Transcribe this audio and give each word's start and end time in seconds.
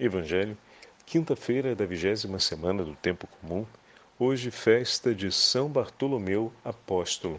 Evangelho, 0.00 0.56
quinta-feira 1.04 1.74
da 1.74 1.84
vigésima 1.84 2.38
semana 2.38 2.82
do 2.82 2.94
Tempo 2.94 3.26
Comum, 3.26 3.66
hoje 4.18 4.50
festa 4.50 5.14
de 5.14 5.30
São 5.30 5.68
Bartolomeu 5.68 6.50
Apóstolo. 6.64 7.38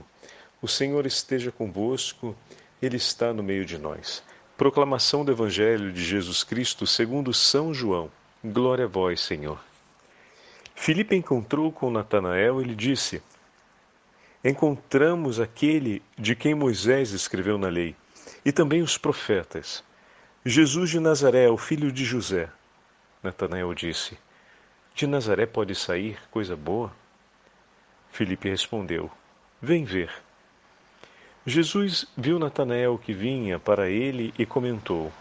O 0.62 0.68
Senhor 0.68 1.08
esteja 1.08 1.52
convosco, 1.52 2.36
Ele 2.80 2.98
está 2.98 3.34
no 3.34 3.42
meio 3.42 3.66
de 3.66 3.80
nós. 3.80 4.24
Proclamação 4.56 5.26
do 5.26 5.32
Evangelho 5.32 5.92
de 5.92 6.04
Jesus 6.06 6.44
Cristo 6.44 6.86
segundo 6.86 7.34
São 7.34 7.74
João. 7.74 8.12
Glória 8.46 8.86
a 8.86 8.88
vós, 8.88 9.22
Senhor. 9.22 9.60
Filipe 10.76 11.16
encontrou 11.16 11.72
com 11.72 11.90
Natanael 11.90 12.62
e 12.62 12.66
lhe 12.66 12.76
disse: 12.76 13.24
Encontramos 14.46 15.40
aquele 15.40 16.00
de 16.16 16.36
quem 16.36 16.54
Moisés 16.54 17.10
escreveu 17.10 17.58
na 17.58 17.70
lei, 17.70 17.96
e 18.46 18.52
também 18.52 18.84
os 18.84 19.00
profetas 19.00 19.84
Jesus 20.44 20.90
de 20.90 21.00
Nazaré, 21.00 21.52
o 21.52 21.56
filho 21.56 21.92
de 21.92 22.04
José. 22.04 22.50
Natanael 23.22 23.72
disse: 23.76 24.18
De 24.96 25.06
Nazaré 25.06 25.46
pode 25.46 25.76
sair 25.76 26.18
coisa 26.32 26.56
boa? 26.56 26.92
Filipe 28.12 28.50
respondeu: 28.50 29.12
Vem 29.62 29.86
ver. 29.86 30.12
Jesus 31.46 32.08
viu 32.18 32.40
Natanael 32.40 32.98
que 32.98 33.14
vinha 33.14 33.60
para 33.60 33.88
ele 33.88 34.34
e 34.36 34.44
comentou: 34.44 35.14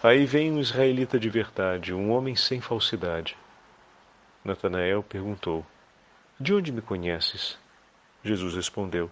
Aí 0.00 0.24
vem 0.24 0.52
um 0.52 0.60
israelita 0.60 1.18
de 1.18 1.28
verdade, 1.28 1.92
um 1.92 2.12
homem 2.12 2.36
sem 2.36 2.60
falsidade. 2.60 3.36
Natanael 4.44 5.02
perguntou: 5.02 5.66
De 6.38 6.54
onde 6.54 6.70
me 6.70 6.80
conheces? 6.80 7.58
Jesus 8.22 8.54
respondeu: 8.54 9.10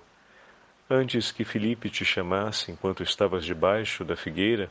Antes 0.89 1.33
que 1.33 1.45
Filipe 1.45 1.91
te 1.91 2.05
chamasse 2.05 2.71
enquanto 2.71 3.03
estavas 3.03 3.45
debaixo 3.45 4.05
da 4.05 4.15
figueira, 4.15 4.71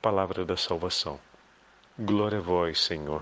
Palavra 0.00 0.44
da 0.44 0.56
salvação. 0.56 1.18
Glória 1.98 2.38
a 2.38 2.40
vós, 2.40 2.84
Senhor. 2.84 3.20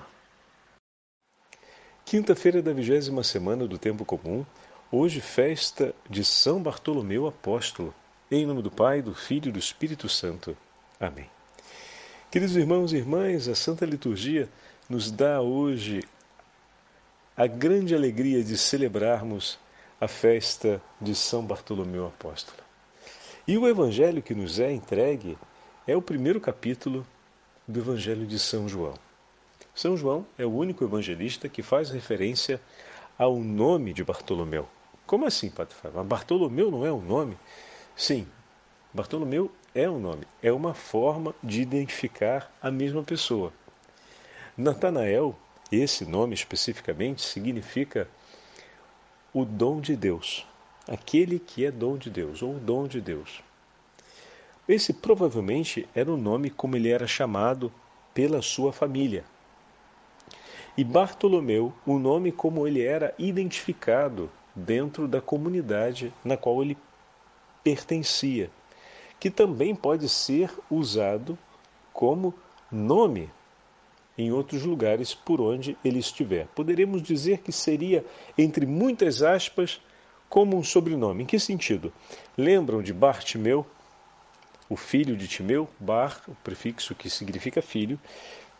Quinta-feira 2.04 2.60
da 2.60 2.70
vigésima 2.74 3.24
semana 3.24 3.66
do 3.66 3.78
Tempo 3.78 4.04
Comum, 4.04 4.44
hoje 4.92 5.22
festa 5.22 5.94
de 6.08 6.22
São 6.22 6.62
Bartolomeu 6.62 7.26
Apóstolo. 7.26 7.94
Em 8.30 8.44
nome 8.44 8.60
do 8.60 8.70
Pai, 8.70 9.00
do 9.00 9.14
Filho 9.14 9.48
e 9.48 9.52
do 9.52 9.58
Espírito 9.58 10.06
Santo. 10.06 10.54
Amém. 11.00 11.30
Queridos 12.30 12.54
irmãos 12.54 12.92
e 12.92 12.96
irmãs, 12.96 13.48
a 13.48 13.54
Santa 13.54 13.86
Liturgia 13.86 14.46
nos 14.86 15.10
dá 15.10 15.40
hoje 15.40 16.04
a 17.34 17.46
grande 17.46 17.94
alegria 17.94 18.44
de 18.44 18.58
celebrarmos 18.58 19.58
a 19.98 20.06
festa 20.06 20.82
de 21.00 21.14
São 21.14 21.42
Bartolomeu 21.42 22.06
Apóstolo. 22.06 22.58
E 23.48 23.56
o 23.56 23.66
Evangelho 23.66 24.20
que 24.20 24.34
nos 24.34 24.60
é 24.60 24.70
entregue 24.70 25.38
é 25.86 25.96
o 25.96 26.02
primeiro 26.02 26.40
capítulo 26.40 27.06
do 27.66 27.78
Evangelho 27.78 28.26
de 28.26 28.40
São 28.40 28.68
João. 28.68 28.94
São 29.72 29.96
João 29.96 30.26
é 30.36 30.44
o 30.44 30.50
único 30.50 30.82
evangelista 30.82 31.48
que 31.48 31.62
faz 31.62 31.90
referência 31.90 32.60
ao 33.16 33.36
nome 33.38 33.92
de 33.92 34.02
Bartolomeu. 34.02 34.68
Como 35.06 35.26
assim, 35.26 35.48
Padre 35.48 35.74
Fábio? 35.74 36.02
Bartolomeu 36.02 36.72
não 36.72 36.84
é 36.84 36.92
um 36.92 37.00
nome? 37.00 37.38
Sim, 37.94 38.26
Bartolomeu 38.92 39.52
é 39.74 39.88
um 39.88 40.00
nome, 40.00 40.26
é 40.42 40.50
uma 40.50 40.74
forma 40.74 41.32
de 41.40 41.62
identificar 41.62 42.50
a 42.60 42.68
mesma 42.68 43.04
pessoa. 43.04 43.52
Natanael, 44.56 45.38
esse 45.70 46.04
nome 46.04 46.34
especificamente, 46.34 47.22
significa 47.22 48.08
o 49.32 49.44
dom 49.44 49.80
de 49.80 49.94
Deus, 49.94 50.44
aquele 50.88 51.38
que 51.38 51.64
é 51.64 51.70
dom 51.70 51.96
de 51.96 52.10
Deus, 52.10 52.42
ou 52.42 52.56
o 52.56 52.58
dom 52.58 52.88
de 52.88 53.00
Deus. 53.00 53.45
Esse 54.68 54.92
provavelmente 54.92 55.88
era 55.94 56.12
o 56.12 56.16
nome 56.16 56.50
como 56.50 56.76
ele 56.76 56.88
era 56.88 57.06
chamado 57.06 57.72
pela 58.12 58.42
sua 58.42 58.72
família. 58.72 59.24
E 60.76 60.84
Bartolomeu, 60.84 61.72
o 61.86 61.98
nome 61.98 62.32
como 62.32 62.66
ele 62.66 62.82
era 62.82 63.14
identificado 63.18 64.30
dentro 64.54 65.06
da 65.06 65.20
comunidade 65.20 66.12
na 66.24 66.36
qual 66.36 66.62
ele 66.62 66.76
pertencia, 67.62 68.50
que 69.18 69.30
também 69.30 69.74
pode 69.74 70.08
ser 70.08 70.50
usado 70.70 71.38
como 71.92 72.34
nome 72.70 73.30
em 74.18 74.32
outros 74.32 74.64
lugares 74.64 75.14
por 75.14 75.40
onde 75.40 75.76
ele 75.84 75.98
estiver. 75.98 76.46
Poderíamos 76.54 77.02
dizer 77.02 77.38
que 77.38 77.52
seria, 77.52 78.04
entre 78.36 78.66
muitas 78.66 79.22
aspas, 79.22 79.80
como 80.28 80.56
um 80.56 80.62
sobrenome. 80.62 81.22
Em 81.22 81.26
que 81.26 81.38
sentido? 81.38 81.92
Lembram 82.36 82.82
de 82.82 82.92
Bartimeu? 82.92 83.66
O 84.68 84.76
filho 84.76 85.16
de 85.16 85.28
Timeu, 85.28 85.68
Bar, 85.78 86.22
o 86.26 86.34
prefixo 86.36 86.94
que 86.94 87.08
significa 87.08 87.62
filho, 87.62 87.98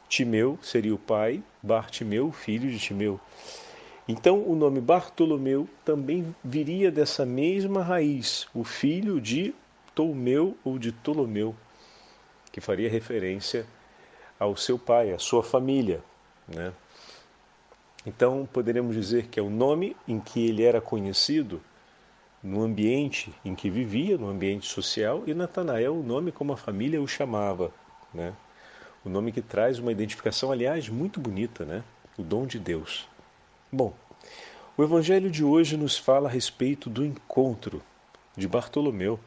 Timeu 0.09 0.59
seria 0.62 0.94
o 0.94 0.99
pai, 0.99 1.43
Bartimeu, 1.62 2.31
filho 2.31 2.71
de 2.71 2.78
Timeu. 2.78 3.21
Então 4.09 4.41
o 4.43 4.55
nome 4.55 4.81
Bartolomeu 4.81 5.69
também 5.84 6.34
viria 6.45 6.93
dessa 6.93 7.27
mesma 7.27 7.83
raiz, 7.83 8.47
o 8.55 8.62
filho 8.62 9.21
de 9.21 9.53
Tolmeu 9.95 10.56
ou 10.65 10.78
de 10.78 10.93
Ptolomeu, 10.93 11.56
que 12.53 12.61
faria 12.61 12.89
referência 12.89 13.66
ao 14.39 14.56
seu 14.56 14.78
pai, 14.78 15.12
à 15.12 15.19
sua 15.19 15.43
família. 15.43 16.00
Né? 16.47 16.72
Então 18.06 18.49
poderemos 18.53 18.95
dizer 18.95 19.27
que 19.27 19.41
é 19.41 19.43
o 19.43 19.50
nome 19.50 19.97
em 20.06 20.21
que 20.21 20.47
ele 20.47 20.62
era 20.62 20.81
conhecido 20.81 21.61
no 22.47 22.62
ambiente 22.62 23.34
em 23.45 23.57
que 23.57 23.69
vivia, 23.69 24.17
no 24.17 24.29
ambiente 24.29 24.69
social, 24.69 25.25
e 25.27 25.34
Natanael, 25.34 25.97
o 25.97 26.03
nome 26.03 26.31
como 26.31 26.53
a 26.53 26.57
família 26.57 27.03
o 27.03 27.09
chamava, 27.09 27.73
né? 28.15 28.33
O 29.05 29.09
nome 29.09 29.33
que 29.33 29.43
traz 29.43 29.81
uma 29.81 29.91
identificação, 29.91 30.53
aliás, 30.53 30.89
muito 30.89 31.19
bonita, 31.19 31.65
né? 31.65 31.83
O 32.17 32.23
dom 32.23 32.47
de 32.47 32.61
Deus. 32.61 33.09
Bom, 33.71 33.93
o 34.77 34.83
evangelho 34.84 35.29
de 35.29 35.43
hoje 35.43 35.77
nos 35.77 35.99
fala 35.99 36.29
a 36.29 36.31
respeito 36.31 36.89
do 36.89 37.05
encontro 37.05 37.83
de 38.37 38.47
Bartolomeu 38.47 39.19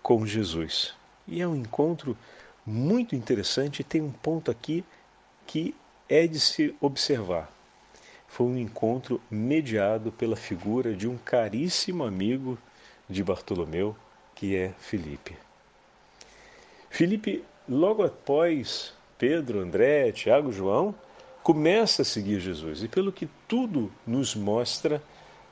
com 0.00 0.24
Jesus. 0.24 0.94
E 1.26 1.42
é 1.42 1.48
um 1.48 1.56
encontro 1.56 2.16
muito 2.64 3.16
interessante 3.16 3.82
tem 3.82 4.00
um 4.00 4.12
ponto 4.12 4.52
aqui 4.52 4.84
que 5.46 5.74
é 6.08 6.28
de 6.28 6.38
se 6.38 6.74
observar 6.80 7.53
foi 8.34 8.46
um 8.46 8.58
encontro 8.58 9.20
mediado 9.30 10.10
pela 10.10 10.34
figura 10.34 10.92
de 10.92 11.06
um 11.06 11.16
caríssimo 11.16 12.02
amigo 12.02 12.58
de 13.08 13.22
Bartolomeu, 13.22 13.94
que 14.34 14.56
é 14.56 14.72
Filipe. 14.76 15.36
Filipe, 16.90 17.44
logo 17.68 18.02
após 18.02 18.92
Pedro, 19.16 19.60
André, 19.60 20.10
Tiago, 20.10 20.50
João, 20.50 20.92
começa 21.44 22.02
a 22.02 22.04
seguir 22.04 22.40
Jesus. 22.40 22.82
E 22.82 22.88
pelo 22.88 23.12
que 23.12 23.28
tudo 23.46 23.92
nos 24.04 24.34
mostra, 24.34 25.00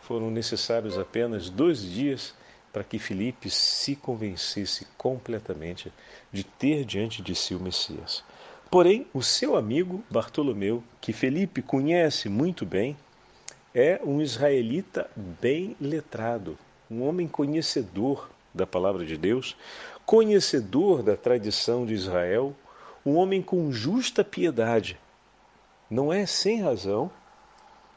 foram 0.00 0.28
necessários 0.28 0.98
apenas 0.98 1.48
dois 1.48 1.82
dias 1.82 2.34
para 2.72 2.82
que 2.82 2.98
Filipe 2.98 3.48
se 3.48 3.94
convencesse 3.94 4.88
completamente 4.98 5.92
de 6.32 6.42
ter 6.42 6.84
diante 6.84 7.22
de 7.22 7.36
si 7.36 7.54
o 7.54 7.60
Messias. 7.60 8.24
Porém, 8.72 9.06
o 9.12 9.22
seu 9.22 9.54
amigo 9.54 10.02
Bartolomeu, 10.10 10.82
que 10.98 11.12
Felipe 11.12 11.60
conhece 11.60 12.30
muito 12.30 12.64
bem, 12.64 12.96
é 13.74 14.00
um 14.02 14.18
israelita 14.22 15.10
bem 15.14 15.76
letrado, 15.78 16.56
um 16.90 17.02
homem 17.02 17.28
conhecedor 17.28 18.30
da 18.54 18.66
palavra 18.66 19.04
de 19.04 19.18
Deus, 19.18 19.58
conhecedor 20.06 21.02
da 21.02 21.14
tradição 21.18 21.84
de 21.84 21.92
Israel, 21.92 22.56
um 23.04 23.16
homem 23.16 23.42
com 23.42 23.70
justa 23.70 24.24
piedade. 24.24 24.98
Não 25.90 26.10
é 26.10 26.24
sem 26.24 26.62
razão 26.62 27.10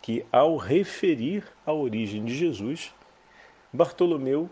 que, 0.02 0.26
ao 0.30 0.58
referir 0.58 1.46
a 1.66 1.72
origem 1.72 2.26
de 2.26 2.36
Jesus, 2.36 2.94
Bartolomeu 3.72 4.50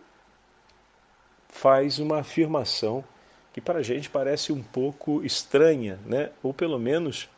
faz 1.49 1.99
uma 1.99 2.19
afirmação 2.19 3.03
que 3.53 3.61
para 3.61 3.79
a 3.79 3.83
gente 3.83 4.09
parece 4.09 4.51
um 4.51 4.63
pouco 4.63 5.23
estranha, 5.23 5.99
né? 6.05 6.31
ou 6.41 6.53
pelo 6.53 6.79
menos 6.79 7.29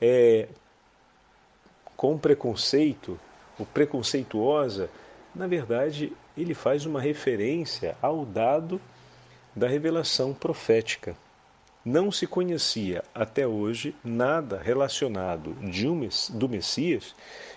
é, 0.00 0.46
com 1.96 2.16
preconceito, 2.16 3.18
ou 3.58 3.66
preconceituosa, 3.66 4.88
na 5.34 5.48
verdade 5.48 6.12
ele 6.36 6.54
faz 6.54 6.86
uma 6.86 7.00
referência 7.00 7.96
ao 8.00 8.24
dado 8.24 8.80
da 9.54 9.66
revelação 9.66 10.32
profética. 10.32 11.16
não 11.84 12.12
se 12.12 12.26
conhecia 12.26 13.02
até 13.14 13.46
hoje 13.46 13.94
nada 14.04 14.60
relacionado 14.62 15.56
um, 15.60 16.38
do 16.38 16.48
Messias 16.48 17.14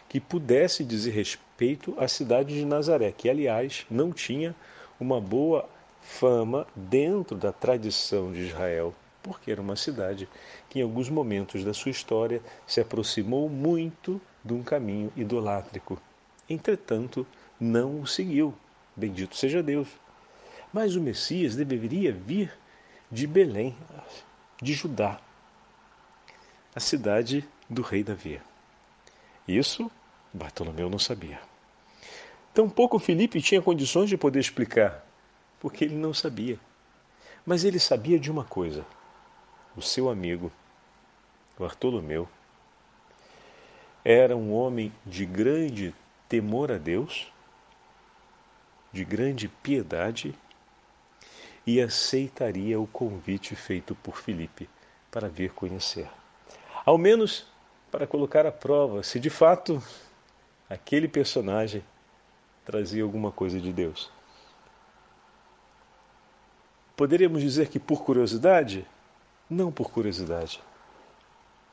que 0.10 0.19
pudesse 0.19 0.84
dizer 0.84 1.12
respeito 1.12 1.94
à 1.98 2.07
cidade 2.07 2.54
de 2.56 2.66
Nazaré, 2.66 3.12
que, 3.12 3.30
aliás, 3.30 3.86
não 3.89 4.12
tinha 4.12 4.56
uma 5.00 5.19
boa 5.19 5.68
fama 6.04 6.68
dentro 6.76 7.36
da 7.36 7.52
tradição 7.52 8.32
de 8.32 8.42
Israel, 8.42 8.94
porque 9.22 9.52
era 9.52 9.62
uma 9.62 9.76
cidade 9.76 10.28
que, 10.70 10.80
em 10.80 10.82
alguns 10.82 11.10
momentos 11.10 11.64
da 11.64 11.74
sua 11.74 11.92
história, 11.92 12.42
se 12.68 12.82
aproximou 12.82 13.50
muito 13.50 14.22
de 14.44 14.54
um 14.54 14.62
caminho 14.62 15.12
idolátrico. 15.16 16.00
Entretanto, 16.50 17.26
não 17.60 18.02
o 18.02 18.08
seguiu. 18.08 18.54
Bendito 18.96 19.36
seja 19.36 19.64
Deus. 19.64 19.88
Mas 20.72 20.96
o 20.96 21.02
Messias 21.02 21.56
deveria 21.56 22.12
vir 22.12 22.52
de 23.12 23.26
Belém, 23.26 23.76
de 24.62 24.74
Judá, 24.74 25.20
a 26.76 26.80
cidade 26.80 27.48
do 27.70 27.82
rei 27.82 28.04
Davi. 28.04 28.42
Isso 29.48 29.92
Bartolomeu 30.34 30.90
não 30.90 30.98
sabia. 30.98 31.40
Tampouco 32.54 32.98
Felipe 32.98 33.42
tinha 33.42 33.62
condições 33.62 34.10
de 34.10 34.18
poder 34.18 34.40
explicar, 34.40 35.03
porque 35.63 35.86
ele 35.86 35.95
não 35.95 36.13
sabia. 36.13 36.60
Mas 37.45 37.63
ele 37.63 37.80
sabia 37.80 38.19
de 38.19 38.30
uma 38.30 38.44
coisa: 38.44 38.86
o 39.75 39.81
seu 39.81 40.10
amigo, 40.10 40.51
Bartolomeu, 41.57 42.27
era 44.04 44.36
um 44.36 44.54
homem 44.54 44.94
de 45.06 45.25
grande 45.25 45.95
temor 46.27 46.69
a 46.69 46.77
Deus, 46.77 47.31
de 48.92 49.06
grande 49.06 49.48
piedade 49.48 50.36
e 51.65 51.80
aceitaria 51.80 52.77
o 52.77 52.86
convite 52.86 53.56
feito 53.56 53.95
por 53.95 54.18
Filipe 54.18 54.69
para 55.10 55.30
vir 55.30 55.54
conhecer. 55.54 56.10
Ao 56.86 56.98
menos 56.98 57.48
para 57.89 58.06
colocar 58.06 58.45
à 58.45 58.51
prova 58.51 59.01
se 59.01 59.18
de 59.18 59.30
fato 59.30 59.81
aquele 60.69 61.07
personagem 61.07 61.81
trazia 62.65 63.04
alguma 63.04 63.31
coisa 63.31 63.62
de 63.62 63.71
Deus. 63.71 64.12
Poderíamos 66.95 67.42
dizer 67.42 67.69
que 67.69 67.80
por 67.80 68.04
curiosidade? 68.04 68.86
Não 69.50 69.72
por 69.72 69.92
curiosidade, 69.92 70.62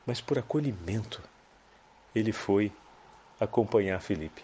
mas 0.06 0.20
por 0.20 0.38
acolhimento. 0.38 1.22
Ele 2.14 2.32
foi 2.32 2.72
acompanhar 3.38 4.00
Filipe. 4.00 4.42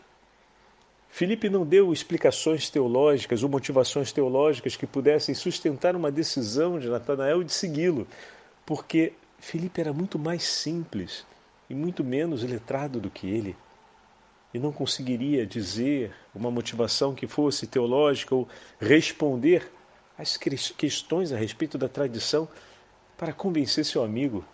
Filipe 1.09 1.49
não 1.49 1.65
deu 1.65 1.93
explicações 1.93 2.69
teológicas 2.69 3.43
ou 3.43 3.49
motivações 3.49 4.13
teológicas 4.13 4.77
que 4.77 4.87
pudessem 4.87 5.35
sustentar 5.35 5.97
uma 5.97 6.11
decisão 6.11 6.79
de 6.79 6.89
Natanael 6.89 7.43
de 7.43 7.53
segui-lo, 7.53 8.07
porque 8.65 9.15
Filipe 9.39 9.81
era 9.81 9.93
muito 9.93 10.19
mais 10.19 10.43
simples 10.45 11.27
e 11.71 11.75
muito 11.75 12.05
menos 12.05 12.43
letrado 12.43 13.01
do 13.01 13.11
que 13.11 13.27
ele 13.29 13.57
e 14.57 14.59
não 14.59 14.73
conseguiria 14.73 15.47
dizer 15.47 16.15
uma 16.35 16.51
motivação 16.51 17.15
que 17.15 17.27
fosse 17.27 17.67
teológica 17.67 18.35
ou 18.35 18.49
responder 18.81 19.71
às 20.19 20.37
questões 20.37 21.33
a 21.33 21.37
respeito 21.37 21.77
da 21.77 21.89
tradição 21.89 22.49
para 23.17 23.33
convencer 23.33 23.85
seu 23.85 24.03
amigo. 24.03 24.45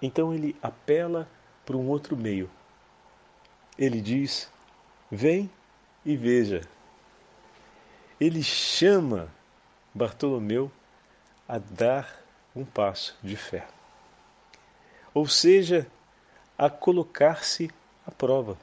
Então 0.00 0.34
ele 0.34 0.56
apela 0.62 1.28
para 1.64 1.76
um 1.76 1.88
outro 1.88 2.16
meio. 2.16 2.50
Ele 3.78 4.00
diz: 4.00 4.50
Vem 5.10 5.50
e 6.04 6.16
veja. 6.16 6.62
Ele 8.20 8.42
chama 8.42 9.28
Bartolomeu 9.94 10.70
a 11.48 11.58
dar 11.58 12.20
um 12.54 12.64
passo 12.64 13.16
de 13.22 13.36
fé. 13.36 13.66
Ou 15.14 15.26
seja, 15.26 15.86
a 16.56 16.70
colocar-se 16.70 17.70
à 18.06 18.10
prova, 18.10 18.56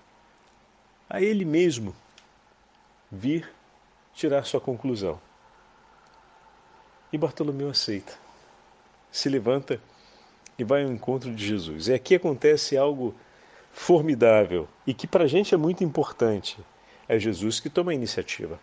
a 1.09 1.21
ele 1.21 1.45
mesmo 1.45 1.95
vir 3.11 3.51
tirar 4.13 4.43
sua 4.45 4.61
conclusão. 4.61 5.19
E 7.11 7.17
Bartolomeu 7.17 7.69
aceita, 7.69 8.13
se 9.11 9.29
levanta 9.29 9.81
e 10.57 10.63
vai 10.63 10.83
ao 10.83 10.91
encontro 10.91 11.33
de 11.33 11.45
Jesus. 11.45 11.87
E 11.87 11.93
aqui 11.93 12.15
acontece 12.15 12.77
algo 12.77 13.15
formidável 13.71 14.67
e 14.85 14.93
que 14.93 15.07
para 15.07 15.23
a 15.23 15.27
gente 15.27 15.53
é 15.53 15.57
muito 15.57 15.83
importante. 15.83 16.57
É 17.07 17.17
Jesus 17.17 17.59
que 17.59 17.69
toma 17.69 17.91
a 17.91 17.95
iniciativa. 17.95 18.59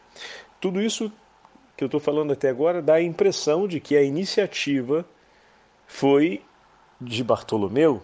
Tudo 0.60 0.80
isso 0.80 1.10
que 1.76 1.82
eu 1.82 1.86
estou 1.86 2.00
falando 2.00 2.32
até 2.32 2.48
agora 2.48 2.80
dá 2.80 2.94
a 2.94 3.02
impressão 3.02 3.66
de 3.66 3.80
que 3.80 3.96
a 3.96 4.02
iniciativa 4.02 5.04
foi 5.86 6.42
de 7.00 7.22
Bartolomeu 7.22 8.02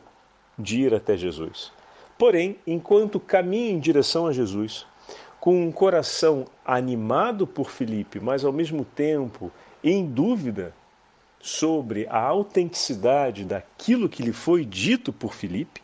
de 0.58 0.82
ir 0.82 0.94
até 0.94 1.16
Jesus. 1.16 1.72
Porém, 2.18 2.56
enquanto 2.66 3.18
caminha 3.18 3.70
em 3.70 3.78
direção 3.80 4.26
a 4.26 4.32
Jesus, 4.32 4.86
com 5.40 5.66
um 5.66 5.72
coração 5.72 6.46
animado 6.64 7.46
por 7.46 7.70
Filipe, 7.70 8.20
mas 8.20 8.44
ao 8.44 8.52
mesmo 8.52 8.84
tempo 8.84 9.50
em 9.82 10.06
dúvida 10.06 10.74
sobre 11.40 12.06
a 12.08 12.20
autenticidade 12.20 13.44
daquilo 13.44 14.08
que 14.08 14.22
lhe 14.22 14.32
foi 14.32 14.64
dito 14.64 15.12
por 15.12 15.34
Filipe, 15.34 15.82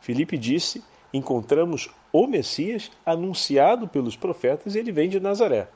Filipe 0.00 0.38
disse: 0.38 0.84
encontramos 1.12 1.90
o 2.12 2.26
Messias 2.26 2.90
anunciado 3.04 3.88
pelos 3.88 4.16
profetas 4.16 4.74
e 4.74 4.78
ele 4.78 4.92
vem 4.92 5.08
de 5.08 5.18
Nazaré. 5.18 5.68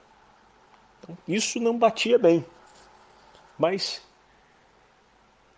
Então, 1.00 1.18
isso 1.26 1.58
não 1.58 1.76
batia 1.76 2.18
bem. 2.18 2.44
Mas 3.58 4.00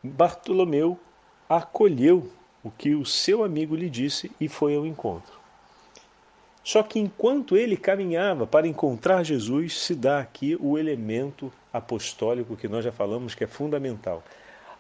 Bartolomeu 0.03 0.99
acolheu 1.49 2.33
o 2.65 2.71
que 2.71 2.95
o 2.95 3.05
seu 3.05 3.45
amigo 3.45 3.77
lhe 3.77 3.91
disse 3.91 4.33
e 4.41 4.49
foi 4.49 4.75
ao 4.75 4.87
encontro. 4.87 5.42
Só 6.65 6.83
que 6.83 6.99
enquanto 6.99 7.57
ele 7.57 7.77
caminhava 7.77 8.47
para 8.47 8.69
encontrar 8.69 9.25
Jesus, 9.25 9.81
se 9.81 9.95
dá 9.95 10.21
aqui 10.21 10.57
o 10.61 10.79
elemento 10.79 11.53
apostólico 11.73 12.57
que 12.57 12.69
nós 12.69 12.85
já 12.85 12.93
falamos 12.93 13.35
que 13.35 13.45
é 13.45 13.49
fundamental. 13.49 14.23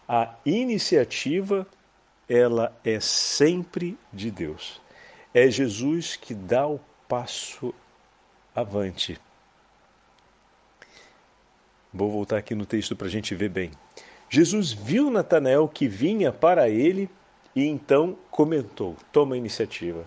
A 0.08 0.34
iniciativa 0.44 1.66
ela 2.28 2.74
é 2.84 3.00
sempre 3.00 3.98
de 4.12 4.30
Deus. 4.30 4.80
É 5.34 5.50
Jesus 5.50 6.16
que 6.16 6.34
dá 6.34 6.66
o 6.66 6.80
passo 7.08 7.74
avante. 8.54 9.18
Vou 11.92 12.10
voltar 12.10 12.38
aqui 12.38 12.54
no 12.54 12.64
texto 12.64 12.96
para 12.96 13.06
a 13.06 13.10
gente 13.10 13.34
ver 13.34 13.48
bem. 13.48 13.70
Jesus 14.30 14.72
viu 14.72 15.10
Natanael 15.10 15.68
que 15.68 15.86
vinha 15.88 16.32
para 16.32 16.68
ele 16.68 17.10
e 17.54 17.66
então 17.66 18.16
comentou: 18.30 18.96
toma 19.12 19.34
a 19.34 19.38
iniciativa. 19.38 20.06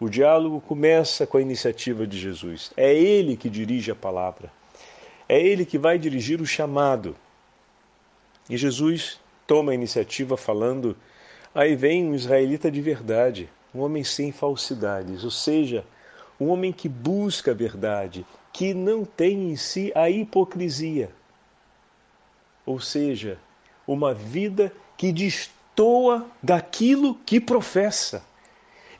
O 0.00 0.08
diálogo 0.08 0.60
começa 0.60 1.26
com 1.26 1.38
a 1.38 1.42
iniciativa 1.42 2.06
de 2.06 2.18
Jesus. 2.18 2.72
É 2.76 2.94
ele 2.94 3.36
que 3.36 3.50
dirige 3.50 3.90
a 3.90 3.96
palavra. 3.96 4.52
É 5.28 5.40
ele 5.40 5.64
que 5.64 5.78
vai 5.78 5.98
dirigir 5.98 6.40
o 6.40 6.46
chamado. 6.46 7.16
E 8.48 8.56
Jesus 8.56 9.20
toma 9.46 9.72
a 9.72 9.74
iniciativa 9.74 10.36
falando 10.36 10.96
Aí 11.54 11.74
vem 11.74 12.04
um 12.04 12.14
israelita 12.14 12.70
de 12.70 12.80
verdade, 12.80 13.48
um 13.74 13.80
homem 13.80 14.04
sem 14.04 14.30
falsidades, 14.30 15.24
ou 15.24 15.30
seja, 15.30 15.84
um 16.38 16.48
homem 16.50 16.72
que 16.72 16.88
busca 16.88 17.50
a 17.50 17.54
verdade, 17.54 18.24
que 18.52 18.74
não 18.74 19.04
tem 19.04 19.50
em 19.50 19.56
si 19.56 19.90
a 19.94 20.08
hipocrisia. 20.08 21.10
Ou 22.64 22.78
seja, 22.78 23.38
uma 23.86 24.12
vida 24.14 24.72
que 24.96 25.10
destoa 25.10 26.26
daquilo 26.42 27.16
que 27.26 27.40
professa. 27.40 28.22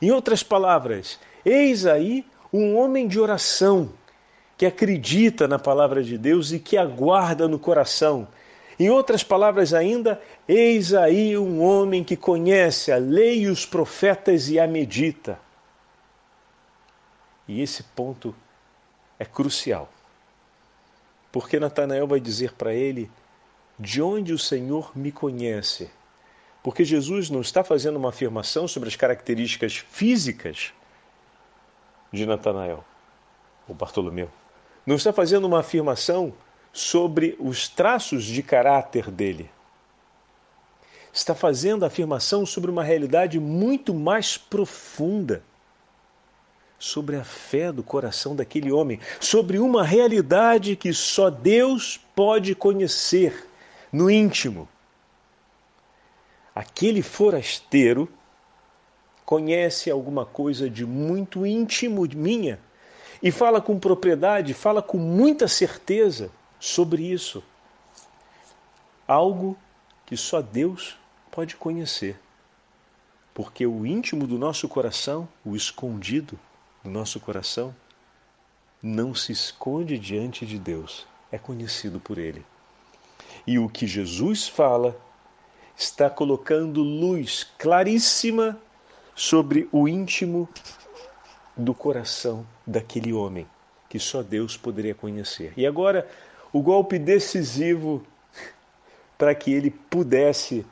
Em 0.01 0.11
outras 0.11 0.43
palavras, 0.43 1.19
eis 1.43 1.85
aí 1.85 2.25
um 2.51 2.77
homem 2.77 3.07
de 3.07 3.19
oração 3.19 3.91
que 4.57 4.65
acredita 4.65 5.47
na 5.47 5.59
palavra 5.59 6.03
de 6.03 6.17
Deus 6.17 6.51
e 6.51 6.59
que 6.59 6.77
aguarda 6.77 7.47
no 7.47 7.59
coração 7.59 8.27
em 8.79 8.89
outras 8.89 9.23
palavras 9.23 9.73
ainda, 9.73 10.21
eis 10.47 10.93
aí 10.93 11.37
um 11.37 11.61
homem 11.61 12.01
que 12.01 12.15
conhece 12.15 12.93
a 12.93 12.95
lei 12.95 13.41
e 13.41 13.47
os 13.47 13.65
profetas 13.65 14.47
e 14.47 14.57
a 14.57 14.65
medita. 14.65 15.37
E 17.45 17.61
esse 17.61 17.83
ponto 17.83 18.33
é 19.19 19.25
crucial. 19.25 19.91
Porque 21.29 21.59
Natanael 21.59 22.07
vai 22.07 22.21
dizer 22.21 22.53
para 22.53 22.73
ele: 22.73 23.11
De 23.77 24.01
onde 24.01 24.31
o 24.31 24.39
Senhor 24.39 24.97
me 24.97 25.11
conhece? 25.11 25.91
Porque 26.61 26.83
Jesus 26.83 27.29
não 27.29 27.41
está 27.41 27.63
fazendo 27.63 27.97
uma 27.97 28.09
afirmação 28.09 28.67
sobre 28.67 28.89
as 28.89 28.95
características 28.95 29.77
físicas 29.77 30.73
de 32.11 32.25
Natanael, 32.25 32.83
ou 33.67 33.75
Bartolomeu. 33.75 34.29
Não 34.85 34.95
está 34.95 35.13
fazendo 35.13 35.45
uma 35.45 35.59
afirmação 35.59 36.33
sobre 36.73 37.35
os 37.39 37.67
traços 37.67 38.23
de 38.23 38.43
caráter 38.43 39.09
dele. 39.09 39.49
Está 41.13 41.33
fazendo 41.33 41.85
afirmação 41.85 42.45
sobre 42.45 42.69
uma 42.69 42.83
realidade 42.83 43.39
muito 43.39 43.93
mais 43.93 44.37
profunda, 44.37 45.43
sobre 46.77 47.17
a 47.17 47.23
fé 47.23 47.71
do 47.71 47.83
coração 47.83 48.35
daquele 48.35 48.71
homem, 48.71 48.99
sobre 49.19 49.59
uma 49.59 49.83
realidade 49.83 50.75
que 50.75 50.93
só 50.93 51.29
Deus 51.29 51.99
pode 52.15 52.55
conhecer 52.55 53.47
no 53.91 54.09
íntimo, 54.09 54.67
aquele 56.59 57.01
forasteiro 57.01 58.09
conhece 59.25 59.89
alguma 59.89 60.25
coisa 60.25 60.69
de 60.69 60.85
muito 60.85 61.45
íntimo 61.45 62.05
minha 62.17 62.59
e 63.23 63.31
fala 63.31 63.61
com 63.61 63.79
propriedade, 63.79 64.53
fala 64.53 64.81
com 64.81 64.97
muita 64.97 65.47
certeza 65.47 66.29
sobre 66.59 67.01
isso. 67.01 67.41
Algo 69.07 69.57
que 70.05 70.17
só 70.17 70.41
Deus 70.41 70.97
pode 71.31 71.55
conhecer. 71.55 72.19
Porque 73.33 73.65
o 73.65 73.85
íntimo 73.85 74.27
do 74.27 74.37
nosso 74.37 74.67
coração, 74.67 75.29
o 75.45 75.55
escondido 75.55 76.37
do 76.83 76.89
nosso 76.89 77.21
coração, 77.21 77.73
não 78.83 79.15
se 79.15 79.31
esconde 79.31 79.97
diante 79.97 80.45
de 80.45 80.59
Deus, 80.59 81.07
é 81.31 81.37
conhecido 81.37 82.01
por 82.01 82.17
Ele. 82.17 82.45
E 83.47 83.57
o 83.57 83.69
que 83.69 83.87
Jesus 83.87 84.45
fala 84.45 84.99
está 85.79 86.09
colocando 86.09 86.83
luz 86.83 87.47
claríssima 87.57 88.59
sobre 89.15 89.69
o 89.71 89.87
íntimo 89.87 90.47
do 91.55 91.73
coração 91.73 92.45
daquele 92.67 93.13
homem, 93.13 93.47
que 93.87 93.97
só 93.97 94.21
Deus 94.21 94.57
poderia 94.57 94.93
conhecer. 94.93 95.53
E 95.55 95.65
agora, 95.65 96.05
o 96.51 96.61
golpe 96.61 96.99
decisivo 96.99 98.03
para 99.17 99.33
que 99.33 99.53
ele 99.53 99.69
pudesse 99.69 100.65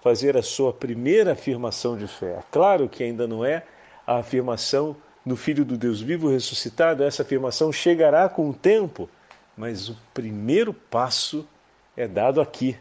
fazer 0.00 0.36
a 0.36 0.42
sua 0.42 0.72
primeira 0.72 1.32
afirmação 1.32 1.96
de 1.96 2.06
fé. 2.06 2.40
Claro 2.50 2.88
que 2.88 3.02
ainda 3.02 3.26
não 3.26 3.44
é 3.44 3.64
a 4.06 4.18
afirmação 4.18 4.96
no 5.24 5.36
Filho 5.36 5.64
do 5.64 5.76
Deus 5.76 6.00
vivo 6.00 6.30
ressuscitado, 6.30 7.02
essa 7.02 7.22
afirmação 7.22 7.72
chegará 7.72 8.28
com 8.28 8.48
o 8.48 8.54
tempo, 8.54 9.10
mas 9.56 9.88
o 9.88 9.96
primeiro 10.14 10.72
passo 10.72 11.46
é 11.96 12.06
dado 12.06 12.40
aqui. 12.40 12.76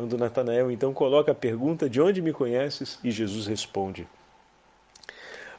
Quando 0.00 0.16
Natanael 0.16 0.70
então 0.70 0.94
coloca 0.94 1.32
a 1.32 1.34
pergunta: 1.34 1.88
De 1.88 2.00
onde 2.00 2.22
me 2.22 2.32
conheces? 2.32 2.98
E 3.04 3.10
Jesus 3.10 3.46
responde: 3.46 4.08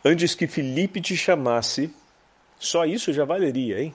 Antes 0.03 0.33
que 0.33 0.47
Felipe 0.47 0.99
te 0.99 1.15
chamasse, 1.15 1.93
só 2.59 2.83
isso 2.83 3.13
já 3.13 3.23
valeria, 3.23 3.79
hein? 3.79 3.93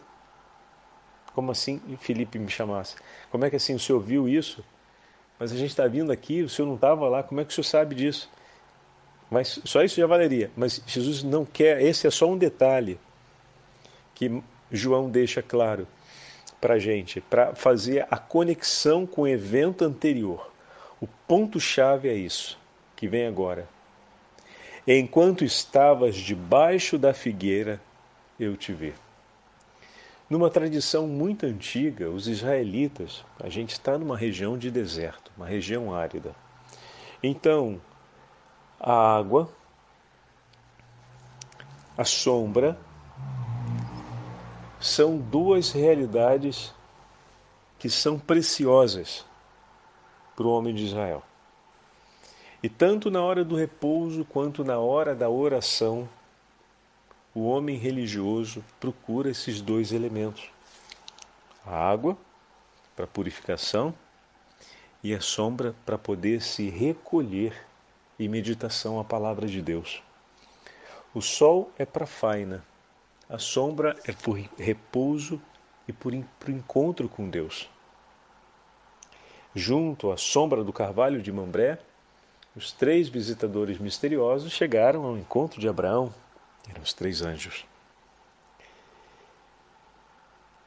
Como 1.35 1.50
assim 1.50 1.81
Felipe 2.00 2.38
me 2.38 2.49
chamasse? 2.49 2.95
Como 3.29 3.45
é 3.45 3.50
que 3.50 3.57
assim 3.57 3.75
o 3.75 3.81
senhor 3.81 3.99
viu 3.99 4.29
isso? 4.29 4.65
Mas 5.37 5.50
a 5.50 5.57
gente 5.57 5.71
está 5.71 5.88
vindo 5.88 6.12
aqui, 6.12 6.43
o 6.43 6.49
senhor 6.49 6.69
não 6.69 6.76
estava 6.76 7.09
lá, 7.09 7.25
como 7.25 7.41
é 7.41 7.45
que 7.45 7.50
o 7.50 7.53
senhor 7.53 7.65
sabe 7.65 7.97
disso? 7.97 8.31
Mas 9.29 9.61
só 9.65 9.83
isso 9.83 9.97
já 9.97 10.07
valeria. 10.07 10.53
Mas 10.57 10.81
Jesus 10.87 11.25
não 11.25 11.45
quer, 11.45 11.83
esse 11.83 12.07
é 12.07 12.11
só 12.11 12.31
um 12.31 12.38
detalhe 12.38 13.00
que 14.15 14.41
João 14.71 15.11
deixa 15.11 15.43
claro 15.43 15.88
para 16.66 16.75
a 16.75 16.78
gente, 16.80 17.20
para 17.20 17.54
fazer 17.54 18.08
a 18.11 18.18
conexão 18.18 19.06
com 19.06 19.23
o 19.23 19.28
evento 19.28 19.85
anterior. 19.85 20.50
O 21.00 21.06
ponto-chave 21.06 22.08
é 22.08 22.14
isso, 22.14 22.58
que 22.96 23.06
vem 23.06 23.25
agora. 23.25 23.68
Enquanto 24.85 25.44
estavas 25.44 26.16
debaixo 26.16 26.99
da 26.99 27.14
figueira, 27.14 27.80
eu 28.38 28.56
te 28.56 28.73
vi. 28.73 28.92
Numa 30.28 30.50
tradição 30.50 31.06
muito 31.06 31.46
antiga, 31.46 32.11
os 32.11 32.26
israelitas, 32.26 33.25
a 33.38 33.49
gente 33.49 33.70
está 33.70 33.96
numa 33.96 34.16
região 34.16 34.58
de 34.58 34.68
deserto, 34.68 35.30
uma 35.37 35.46
região 35.46 35.94
árida. 35.94 36.35
Então, 37.23 37.80
a 38.80 39.16
água, 39.16 39.49
a 41.96 42.04
sombra, 42.04 42.76
são 44.87 45.19
duas 45.19 45.73
realidades 45.73 46.73
que 47.78 47.90
são 47.90 48.19
preciosas 48.19 49.25
para 50.35 50.47
o 50.47 50.50
homem 50.50 50.75
de 50.75 50.85
Israel. 50.85 51.23
E 52.62 52.69
tanto 52.69 53.11
na 53.11 53.23
hora 53.23 53.45
do 53.45 53.55
repouso 53.55 54.25
quanto 54.25 54.64
na 54.64 54.78
hora 54.78 55.14
da 55.14 55.28
oração, 55.28 56.09
o 57.35 57.47
homem 57.47 57.76
religioso 57.76 58.64
procura 58.81 59.31
esses 59.31 59.61
dois 59.61 59.93
elementos: 59.93 60.49
a 61.64 61.75
água 61.76 62.16
para 62.95 63.07
purificação 63.07 63.95
e 65.02 65.14
a 65.14 65.21
sombra 65.21 65.75
para 65.85 65.99
poder 65.99 66.40
se 66.40 66.71
recolher 66.71 67.66
e 68.19 68.28
meditação 68.28 68.99
à 68.99 69.05
palavra 69.05 69.47
de 69.47 69.61
Deus. 69.61 70.02
O 71.12 71.21
sol 71.21 71.71
é 71.78 71.85
para 71.85 72.07
faina, 72.07 72.64
a 73.28 73.38
sombra 73.38 73.97
é 74.04 74.12
por 74.12 74.38
repouso 74.59 75.40
e 75.88 75.92
por, 75.92 76.12
por 76.38 76.50
encontro 76.50 77.09
com 77.09 77.28
Deus. 77.28 77.68
Junto 79.54 80.12
à 80.12 80.16
sombra 80.16 80.62
do 80.62 80.73
carvalho 80.73 81.23
de 81.23 81.33
Mambré, 81.33 81.78
os 82.54 82.73
três 82.73 83.09
visitadores 83.09 83.78
misteriosos 83.78 84.52
chegaram 84.52 85.04
ao 85.04 85.16
encontro 85.16 85.61
de 85.61 85.68
Abraão. 85.68 86.12
Eram 86.68 86.83
os 86.83 86.92
três 86.92 87.23
anjos. 87.23 87.64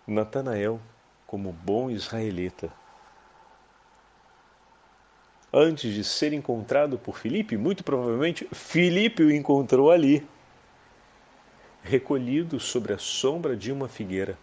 Natanael, 0.06 0.80
como 1.28 1.52
bom 1.52 1.90
israelita, 1.90 2.72
antes 5.54 5.94
de 5.94 6.04
ser 6.04 6.34
encontrado 6.34 6.98
por 6.98 7.18
Filipe, 7.18 7.58
muito 7.58 7.84
provavelmente 7.84 8.48
Filipe 8.52 9.24
o 9.24 9.32
encontrou 9.32 9.92
ali, 9.92 10.28
recolhido 11.84 12.60
sobre 12.60 12.94
a 12.94 12.98
sombra 12.98 13.56
de 13.56 13.72
uma 13.72 13.88
figueira, 13.88 14.38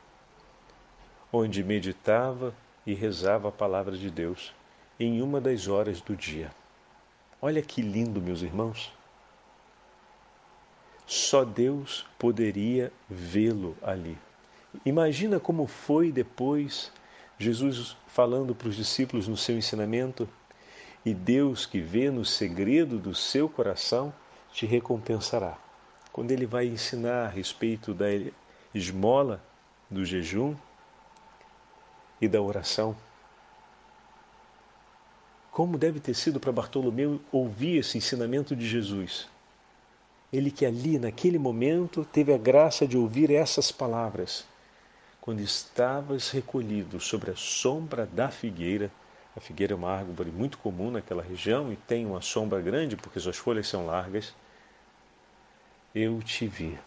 onde 1.33 1.63
meditava 1.63 2.55
e 2.87 2.95
rezava 2.95 3.49
a 3.49 3.53
palavra 3.53 3.97
de 3.97 4.11
Deus 4.11 4.55
em 4.99 5.21
uma 5.21 5.41
das 5.41 5.69
horas 5.69 6.01
do 6.01 6.17
dia. 6.17 6.51
Olha 7.41 7.61
que 7.61 7.83
lindo, 7.83 8.21
meus 8.21 8.43
irmãos. 8.43 8.93
Só 11.07 11.45
Deus 11.45 12.07
poderia 12.19 12.93
vê-lo 13.09 13.77
ali. 13.83 14.19
Imagina 14.85 15.39
como 15.39 15.67
foi 15.67 16.11
depois 16.11 16.91
Jesus 17.39 17.97
falando 18.07 18.55
para 18.55 18.69
os 18.69 18.77
discípulos 18.77 19.29
no 19.29 19.37
seu 19.37 19.57
ensinamento 19.57 20.29
e 21.05 21.15
Deus 21.15 21.67
que 21.67 21.81
vê 21.81 22.11
no 22.11 22.25
segredo 22.25 22.99
do 22.99 23.15
seu 23.15 23.49
coração 23.49 24.13
te 24.53 24.67
recompensará. 24.67 25.66
Quando 26.17 26.31
ele 26.31 26.47
vai 26.47 26.67
ensinar 26.67 27.27
a 27.27 27.29
respeito 27.29 27.93
da 27.93 28.07
esmola, 28.75 29.39
do 29.91 30.03
jejum 30.03 30.57
e 32.19 32.27
da 32.27 32.41
oração. 32.41 32.97
Como 35.53 35.77
deve 35.77 36.01
ter 36.01 36.15
sido 36.15 36.41
para 36.41 36.51
Bartolomeu 36.51 37.21
ouvir 37.31 37.81
esse 37.81 37.99
ensinamento 37.99 38.57
de 38.57 38.67
Jesus? 38.67 39.29
Ele 40.33 40.51
que 40.51 40.65
ali, 40.65 40.99
naquele 40.99 41.39
momento, 41.39 42.03
teve 42.11 42.33
a 42.33 42.39
graça 42.39 42.89
de 42.89 42.97
ouvir 42.97 43.31
essas 43.31 43.71
palavras. 43.71 44.47
Quando 45.21 45.41
estavas 45.41 46.31
recolhido 46.31 46.99
sobre 46.99 47.31
a 47.31 47.37
sombra 47.37 48.07
da 48.07 48.31
figueira, 48.31 48.91
a 49.37 49.41
figueira 49.41 49.75
é 49.75 49.77
uma 49.77 49.91
árvore 49.91 50.31
muito 50.31 50.57
comum 50.57 50.91
naquela 50.91 51.23
região 51.23 51.71
e 51.71 51.77
tem 51.77 52.07
uma 52.07 52.23
sombra 52.23 52.59
grande 52.63 52.97
porque 52.97 53.21
suas 53.21 53.37
folhas 53.37 53.69
são 53.69 53.85
largas. 53.85 54.35
Eu 55.99 56.23
te 56.23 56.47
vi. 56.47 56.79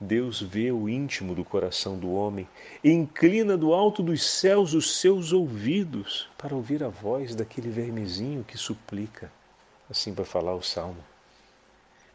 Deus 0.00 0.42
vê 0.42 0.72
o 0.72 0.88
íntimo 0.88 1.32
do 1.32 1.44
coração 1.44 1.96
do 1.96 2.12
homem 2.12 2.48
e 2.82 2.90
inclina 2.90 3.56
do 3.56 3.72
alto 3.72 4.02
dos 4.02 4.28
céus 4.28 4.74
os 4.74 4.96
seus 4.96 5.32
ouvidos 5.32 6.28
para 6.36 6.56
ouvir 6.56 6.82
a 6.82 6.88
voz 6.88 7.36
daquele 7.36 7.70
vermezinho 7.70 8.42
que 8.42 8.58
suplica. 8.58 9.30
Assim 9.88 10.12
vai 10.12 10.24
falar 10.24 10.56
o 10.56 10.60
salmo. 10.60 11.04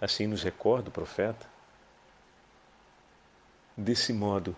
Assim 0.01 0.27
nos 0.27 0.43
recorda 0.43 0.89
o 0.89 0.91
profeta. 0.91 1.47
Desse 3.77 4.11
modo, 4.11 4.53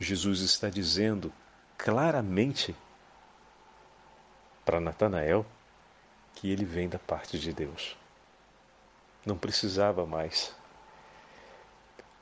Jesus 0.00 0.40
está 0.40 0.70
dizendo 0.70 1.30
claramente 1.76 2.74
para 4.64 4.80
Natanael 4.80 5.44
que 6.34 6.50
ele 6.50 6.64
vem 6.64 6.88
da 6.88 6.98
parte 6.98 7.38
de 7.38 7.52
Deus. 7.52 7.94
Não 9.24 9.36
precisava 9.36 10.06
mais. 10.06 10.54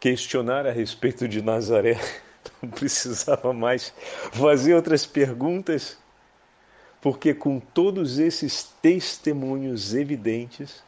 Questionar 0.01 0.67
a 0.67 0.73
respeito 0.73 1.27
de 1.29 1.43
Nazaré, 1.43 1.99
não 2.63 2.71
precisava 2.71 3.53
mais. 3.53 3.93
Fazer 4.33 4.75
outras 4.75 5.07
perguntas, 5.07 5.99
porque 7.01 7.33
com 7.35 7.61
todos 7.61 8.19
esses 8.19 8.65
testemunhos 8.81 9.95
evidentes, 9.95 10.85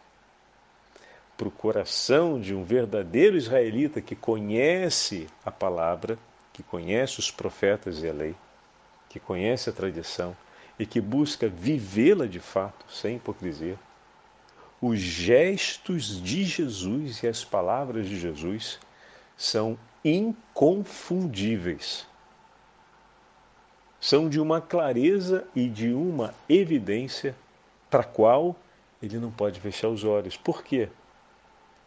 para 1.39 1.47
o 1.47 1.53
coração 1.53 2.41
de 2.41 2.53
um 2.53 2.65
verdadeiro 2.65 3.37
israelita 3.37 4.01
que 4.01 4.17
conhece 4.17 5.29
a 5.47 5.53
palavra, 5.53 6.19
que 6.53 6.65
conhece 6.65 7.21
os 7.21 7.31
profetas 7.31 8.03
e 8.03 8.09
a 8.09 8.13
lei, 8.13 8.35
que 9.09 9.21
conhece 9.21 9.71
a 9.71 9.73
tradição 9.73 10.37
e 10.77 10.85
que 10.85 11.01
busca 11.01 11.49
vivê-la 11.49 12.27
de 12.27 12.41
fato, 12.41 12.85
sem 12.93 13.17
hipocrisia, 13.17 13.79
os 14.81 14.99
gestos 14.99 16.23
de 16.23 16.45
Jesus 16.45 17.23
e 17.23 17.29
as 17.29 17.45
palavras 17.45 18.09
de 18.09 18.19
Jesus 18.19 18.79
são 19.37 19.79
inconfundíveis. 20.05 22.07
são 24.01 24.29
de 24.29 24.41
uma 24.41 24.61
clareza 24.61 25.45
e 25.55 25.69
de 25.69 25.93
uma 25.93 26.33
evidência 26.49 27.35
para 27.91 28.01
a 28.01 28.05
qual 28.05 28.57
ele 29.03 29.19
não 29.19 29.31
pode 29.31 29.61
fechar 29.61 29.89
os 29.89 30.05
olhos. 30.05 30.37
Por 30.37 30.63
quê? 30.63 30.89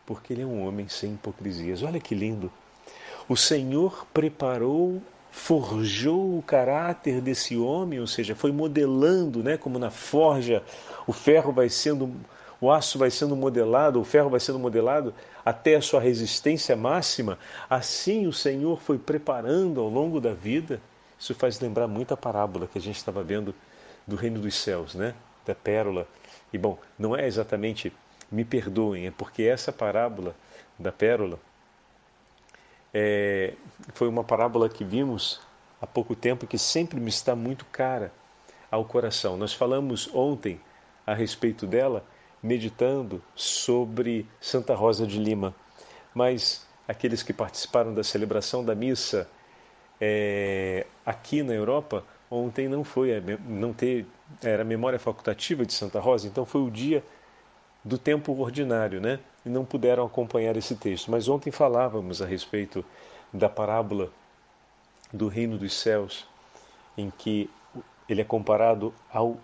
Porque 0.06 0.34
ele 0.34 0.42
é 0.42 0.46
um 0.46 0.66
homem 0.66 0.88
sem 0.88 1.14
hipocrisias. 1.14 1.84
Olha 1.84 2.00
que 2.00 2.14
lindo. 2.14 2.52
O 3.30 3.38
Senhor 3.38 4.06
preparou, 4.14 5.02
forjou 5.32 6.38
o 6.38 6.42
caráter 6.42 7.22
desse 7.22 7.56
homem, 7.56 8.00
ou 8.00 8.08
seja, 8.08 8.36
foi 8.36 8.52
modelando, 8.52 9.42
né, 9.42 9.56
como 9.56 9.80
na 9.80 9.90
forja, 9.90 10.62
o 11.08 11.14
ferro 11.14 11.54
vai 11.54 11.70
sendo, 11.70 12.14
o 12.62 12.72
aço 12.72 12.98
vai 12.98 13.12
sendo 13.12 13.36
modelado, 13.36 14.00
o 14.00 14.06
ferro 14.06 14.30
vai 14.30 14.40
sendo 14.40 14.60
modelado 14.60 15.14
até 15.44 15.76
a 15.76 15.82
sua 15.82 16.00
resistência 16.00 16.76
máxima. 16.76 17.38
Assim 17.70 18.28
o 18.28 18.32
Senhor 18.32 18.80
foi 18.80 18.98
preparando 18.98 19.82
ao 19.82 19.90
longo 19.90 20.22
da 20.22 20.34
vida 20.34 20.80
isso 21.22 21.36
faz 21.36 21.60
lembrar 21.60 21.88
muito 21.88 22.16
a 22.16 22.18
parábola 22.18 22.66
que 22.66 22.80
a 22.80 22.82
gente 22.82 22.96
estava 22.96 23.22
vendo 23.22 23.54
do 24.08 24.16
reino 24.16 24.40
dos 24.40 24.56
céus, 24.56 24.96
né? 24.96 25.14
Da 25.46 25.54
pérola. 25.54 26.08
E 26.52 26.58
bom, 26.58 26.80
não 26.98 27.16
é 27.16 27.28
exatamente, 27.28 27.94
me 28.32 28.44
perdoem, 28.44 29.06
é 29.06 29.12
porque 29.12 29.44
essa 29.44 29.72
parábola 29.72 30.36
da 30.80 30.92
pérola 30.92 31.38
é, 32.92 33.54
foi 33.94 34.08
uma 34.08 34.24
parábola 34.24 34.68
que 34.68 34.84
vimos 34.84 35.40
há 35.80 35.86
pouco 35.86 36.16
tempo 36.16 36.48
que 36.48 36.58
sempre 36.58 37.00
me 37.00 37.10
está 37.10 37.36
muito 37.36 37.66
cara 37.66 38.12
ao 38.72 38.84
coração. 38.84 39.38
Nós 39.38 39.54
falamos 39.54 40.10
ontem 40.16 40.60
a 41.06 41.14
respeito 41.14 41.68
dela, 41.68 42.04
meditando 42.42 43.22
sobre 43.36 44.26
Santa 44.40 44.74
Rosa 44.74 45.06
de 45.06 45.20
Lima, 45.20 45.54
mas 46.14 46.66
aqueles 46.88 47.24
que 47.24 47.34
participaram 47.34 47.94
da 47.94 48.04
celebração 48.04 48.64
da 48.64 48.76
missa 48.76 49.30
é, 50.00 50.86
aqui 51.06 51.44
na 51.44 51.54
Europa, 51.54 52.04
ontem 52.30 52.68
não 52.68 52.84
foi, 52.84 53.12
não 53.48 53.72
ter, 53.72 54.06
era 54.42 54.64
a 54.64 54.66
memória 54.66 54.98
facultativa 54.98 55.66
de 55.66 55.74
Santa 55.74 56.00
Rosa, 56.00 56.28
então 56.28 56.46
foi 56.46 56.62
o 56.62 56.72
dia 56.72 57.04
do 57.84 57.98
tempo 57.98 58.34
ordinário, 58.40 59.00
né? 59.00 59.20
E 59.46 59.50
não 59.50 59.66
puderam 59.66 60.06
acompanhar 60.06 60.56
esse 60.56 60.76
texto. 60.76 61.10
Mas 61.10 61.28
ontem 61.28 61.52
falávamos 61.52 62.22
a 62.22 62.26
respeito 62.26 62.86
da 63.34 63.50
parábola 63.50 64.12
do 65.12 65.28
reino 65.28 65.58
dos 65.58 65.74
céus, 65.74 66.28
em 66.98 67.10
que 67.10 67.50
ele 68.08 68.22
é 68.22 68.24
comparado 68.24 68.94
ao 69.12 69.38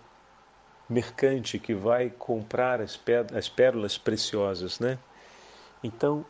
mercante 0.88 1.58
que 1.58 1.74
vai 1.74 2.10
comprar 2.10 2.80
as, 2.80 2.96
pérolas 3.48 3.98
preciosas, 3.98 4.80
né? 4.80 4.98
Então, 5.82 6.24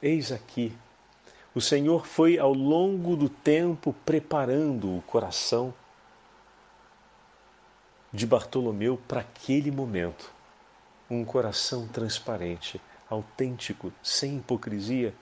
eis 0.00 0.32
aqui 0.32 0.72
o 1.54 1.60
Senhor 1.60 2.04
foi 2.04 2.36
ao 2.36 2.52
longo 2.52 3.14
do 3.14 3.28
tempo 3.28 3.94
preparando 4.04 4.98
o 4.98 5.02
coração 5.02 5.72
de 8.12 8.26
Bartolomeu 8.26 9.00
para 9.06 9.20
aquele 9.20 9.70
momento. 9.70 10.32
Um 11.08 11.24
coração 11.24 11.86
transparente, 11.86 12.80
autêntico, 13.08 13.92
sem 14.02 14.38
hipocrisia, 14.38 15.14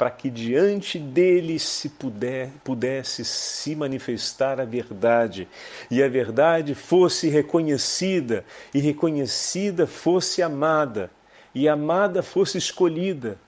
para 0.00 0.10
que 0.10 0.30
diante 0.30 0.98
dele 0.98 1.58
se 1.58 1.90
puder, 1.90 2.48
pudesse 2.64 3.22
se 3.22 3.76
manifestar 3.76 4.58
a 4.58 4.64
verdade, 4.64 5.46
e 5.90 6.02
a 6.02 6.08
verdade 6.08 6.74
fosse 6.74 7.28
reconhecida, 7.28 8.42
e 8.72 8.80
reconhecida 8.80 9.86
fosse 9.86 10.42
amada, 10.42 11.10
e 11.54 11.68
amada 11.68 12.22
fosse 12.22 12.56
escolhida 12.56 13.38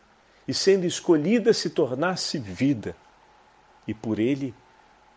e, 0.46 0.52
sendo 0.52 0.84
escolhida, 0.84 1.54
se 1.54 1.70
tornasse 1.70 2.38
vida, 2.38 2.94
e 3.88 3.94
por 3.94 4.18
ele, 4.18 4.54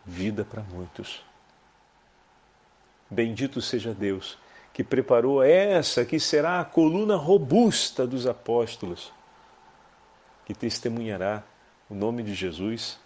vida 0.06 0.42
para 0.42 0.62
muitos. 0.62 1.22
Bendito 3.10 3.60
seja 3.60 3.92
Deus 3.92 4.38
que 4.72 4.82
preparou 4.82 5.42
essa 5.42 6.02
que 6.02 6.18
será 6.18 6.60
a 6.60 6.64
coluna 6.64 7.16
robusta 7.16 8.06
dos 8.06 8.26
apóstolos, 8.26 9.12
que 10.46 10.54
testemunhará 10.54 11.42
o 11.90 11.94
nome 11.94 12.22
de 12.22 12.34
Jesus, 12.34 12.98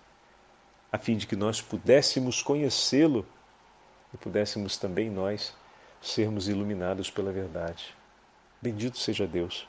a 0.92 0.98
fim 0.98 1.16
de 1.16 1.26
que 1.26 1.34
nós 1.34 1.60
pudéssemos 1.60 2.42
conhecê-lo 2.42 3.26
e 4.14 4.16
pudéssemos 4.16 4.76
também 4.76 5.10
nós 5.10 5.54
sermos 6.00 6.48
iluminados 6.48 7.10
pela 7.10 7.32
verdade. 7.32 7.94
Bendito 8.62 8.98
seja 8.98 9.26
Deus. 9.26 9.66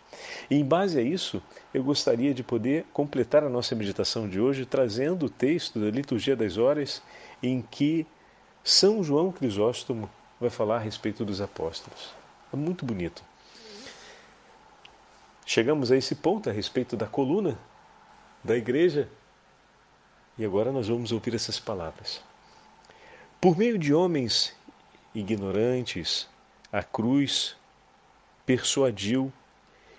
E 0.49 0.55
em 0.55 0.65
base 0.65 0.99
a 0.99 1.01
isso, 1.01 1.41
eu 1.73 1.81
gostaria 1.81 2.33
de 2.33 2.43
poder 2.43 2.85
completar 2.91 3.41
a 3.43 3.49
nossa 3.49 3.73
meditação 3.73 4.27
de 4.27 4.39
hoje 4.39 4.65
trazendo 4.65 5.27
o 5.27 5.29
texto 5.29 5.79
da 5.79 5.89
Liturgia 5.89 6.35
das 6.35 6.57
Horas 6.57 7.01
em 7.41 7.61
que 7.61 8.05
São 8.63 9.01
João 9.01 9.31
Crisóstomo 9.31 10.09
vai 10.39 10.49
falar 10.49 10.75
a 10.77 10.79
respeito 10.79 11.23
dos 11.23 11.39
apóstolos. 11.39 12.13
É 12.51 12.57
muito 12.57 12.85
bonito. 12.85 13.30
Chegamos 15.45 15.91
a 15.91 15.97
esse 15.97 16.15
ponto 16.15 16.49
a 16.49 16.53
respeito 16.53 16.95
da 16.95 17.07
coluna 17.07 17.57
da 18.43 18.55
igreja 18.55 19.09
e 20.37 20.45
agora 20.45 20.71
nós 20.71 20.87
vamos 20.87 21.11
ouvir 21.11 21.35
essas 21.35 21.59
palavras. 21.59 22.21
Por 23.39 23.57
meio 23.57 23.77
de 23.77 23.93
homens 23.93 24.55
ignorantes, 25.13 26.29
a 26.71 26.83
cruz 26.83 27.55
persuadiu 28.45 29.31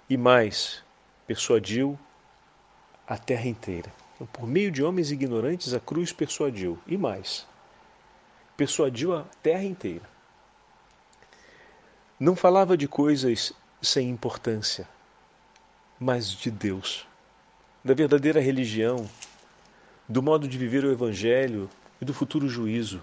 e 0.08 0.16
mais, 0.16 0.82
persuadiu 1.26 1.98
a 3.06 3.18
terra 3.18 3.46
inteira. 3.46 3.92
Então, 4.14 4.26
por 4.26 4.46
meio 4.46 4.70
de 4.70 4.82
homens 4.82 5.10
ignorantes, 5.10 5.74
a 5.74 5.80
cruz 5.80 6.12
persuadiu 6.12 6.78
e 6.86 6.96
mais, 6.96 7.46
persuadiu 8.56 9.14
a 9.14 9.24
terra 9.42 9.64
inteira. 9.64 10.08
Não 12.18 12.36
falava 12.36 12.76
de 12.76 12.86
coisas 12.86 13.52
sem 13.80 14.08
importância, 14.08 14.88
mas 16.02 16.32
de 16.32 16.50
Deus, 16.50 17.06
da 17.84 17.94
verdadeira 17.94 18.40
religião, 18.40 19.08
do 20.08 20.20
modo 20.20 20.48
de 20.48 20.58
viver 20.58 20.84
o 20.84 20.90
Evangelho 20.90 21.70
e 22.00 22.04
do 22.04 22.12
futuro 22.12 22.48
juízo, 22.48 23.00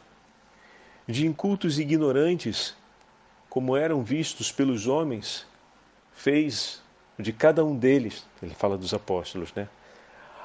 de 1.08 1.26
incultos 1.26 1.80
e 1.80 1.84
ignorantes 1.84 2.76
como 3.50 3.78
eram 3.78 4.04
vistos 4.04 4.52
pelos 4.52 4.86
homens, 4.86 5.48
fez 6.14 6.82
de 7.18 7.32
cada 7.32 7.64
um 7.64 7.74
deles, 7.74 8.26
ele 8.44 8.54
fala 8.54 8.78
dos 8.78 8.94
apóstolos, 8.94 9.54
né? 9.54 9.70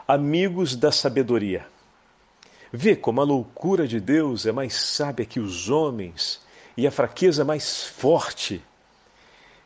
Amigos 0.06 0.76
da 0.76 0.92
sabedoria. 0.92 1.66
Vê 2.72 2.94
como 2.94 3.20
a 3.20 3.24
loucura 3.24 3.86
de 3.86 3.98
Deus 3.98 4.46
é 4.46 4.52
mais 4.52 4.74
sábia 4.74 5.26
que 5.26 5.40
os 5.40 5.68
homens 5.70 6.40
e 6.76 6.86
a 6.86 6.92
fraqueza 6.92 7.44
mais 7.44 7.82
forte. 7.82 8.62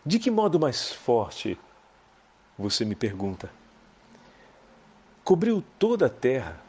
De 0.07 0.19
que 0.19 0.31
modo 0.31 0.59
mais 0.59 0.91
forte? 0.91 1.59
Você 2.59 2.85
me 2.85 2.95
pergunta. 2.95 3.51
Cobriu 5.23 5.63
toda 5.79 6.07
a 6.07 6.11
terra, 6.11 6.61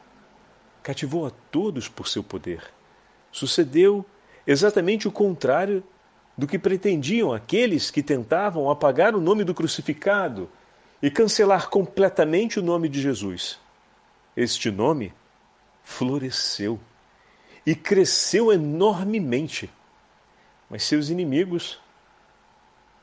cativou 0.82 1.26
a 1.26 1.30
todos 1.50 1.88
por 1.88 2.06
seu 2.06 2.22
poder. 2.22 2.62
Sucedeu 3.32 4.06
exatamente 4.46 5.08
o 5.08 5.12
contrário 5.12 5.82
do 6.36 6.46
que 6.46 6.58
pretendiam 6.58 7.32
aqueles 7.32 7.90
que 7.90 8.02
tentavam 8.02 8.70
apagar 8.70 9.14
o 9.14 9.20
nome 9.20 9.44
do 9.44 9.54
crucificado 9.54 10.48
e 11.02 11.10
cancelar 11.10 11.68
completamente 11.68 12.60
o 12.60 12.62
nome 12.62 12.88
de 12.88 13.00
Jesus. 13.00 13.58
Este 14.36 14.70
nome 14.70 15.12
floresceu 15.82 16.78
e 17.66 17.74
cresceu 17.74 18.52
enormemente, 18.52 19.70
mas 20.68 20.84
seus 20.84 21.08
inimigos, 21.08 21.80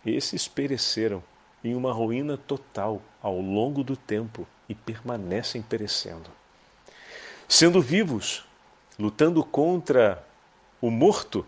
esses 0.06 0.48
pereceram 0.48 1.22
em 1.64 1.76
uma 1.76 1.92
ruína 1.92 2.38
total 2.38 3.02
ao 3.22 3.40
longo 3.40 3.84
do 3.84 3.96
tempo 3.96 4.48
e 4.70 4.76
permanecem 4.76 5.62
perecendo. 5.62 6.30
Sendo 7.48 7.82
vivos, 7.82 8.46
lutando 9.00 9.44
contra 9.44 10.24
o 10.82 10.92
morto, 10.92 11.46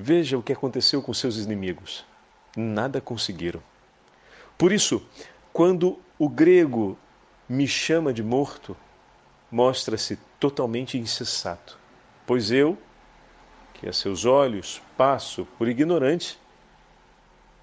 Veja 0.00 0.38
o 0.38 0.42
que 0.44 0.52
aconteceu 0.52 1.02
com 1.02 1.12
seus 1.12 1.38
inimigos. 1.38 2.04
Nada 2.56 3.00
conseguiram. 3.00 3.60
Por 4.56 4.70
isso, 4.70 5.04
quando 5.52 5.98
o 6.16 6.28
grego 6.28 6.96
me 7.48 7.66
chama 7.66 8.12
de 8.12 8.22
morto, 8.22 8.76
mostra-se 9.50 10.16
totalmente 10.38 10.96
insensato, 10.96 11.76
pois 12.24 12.52
eu, 12.52 12.78
que 13.74 13.88
a 13.88 13.92
seus 13.92 14.24
olhos 14.24 14.80
passo 14.96 15.44
por 15.58 15.66
ignorante, 15.66 16.38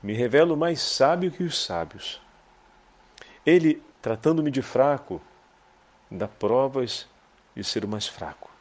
me 0.06 0.14
revelo 0.14 0.56
mais 0.56 0.80
sábio 0.82 1.32
que 1.32 1.42
os 1.42 1.58
sábios. 1.58 2.22
Ele, 3.44 3.82
tratando-me 4.04 4.52
de 4.52 4.62
fraco, 4.62 5.20
dá 6.12 6.28
provas 6.28 7.08
de 7.56 7.64
ser 7.64 7.84
o 7.84 7.88
mais 7.88 8.08
fraco. 8.08 8.52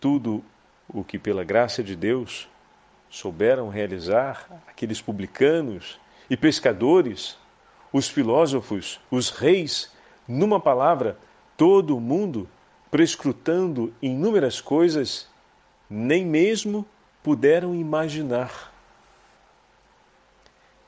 Tudo 0.00 0.42
o 0.88 1.04
que, 1.04 1.16
pela 1.16 1.44
graça 1.44 1.80
de 1.80 1.94
Deus, 1.94 2.48
souberam 3.08 3.68
realizar 3.68 4.64
aqueles 4.66 5.00
publicanos 5.00 6.00
e 6.28 6.36
pescadores, 6.36 7.38
os 7.92 8.08
filósofos, 8.08 9.00
os 9.12 9.30
reis, 9.30 9.92
numa 10.26 10.58
palavra, 10.58 11.16
todo 11.56 11.96
o 11.96 12.00
mundo, 12.00 12.48
prescrutando 12.90 13.94
inúmeras 14.02 14.60
coisas, 14.60 15.28
nem 15.88 16.26
mesmo 16.26 16.84
puderam 17.22 17.76
imaginar. 17.76 18.71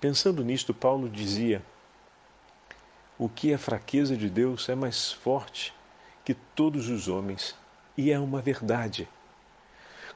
Pensando 0.04 0.44
nisto, 0.44 0.74
Paulo 0.74 1.08
dizia: 1.08 1.62
o 3.18 3.26
que 3.26 3.54
é 3.54 3.56
fraqueza 3.56 4.14
de 4.14 4.28
Deus 4.28 4.68
é 4.68 4.74
mais 4.74 5.10
forte 5.10 5.72
que 6.22 6.34
todos 6.34 6.90
os 6.90 7.08
homens, 7.08 7.54
e 7.96 8.10
é 8.10 8.18
uma 8.18 8.42
verdade. 8.42 9.08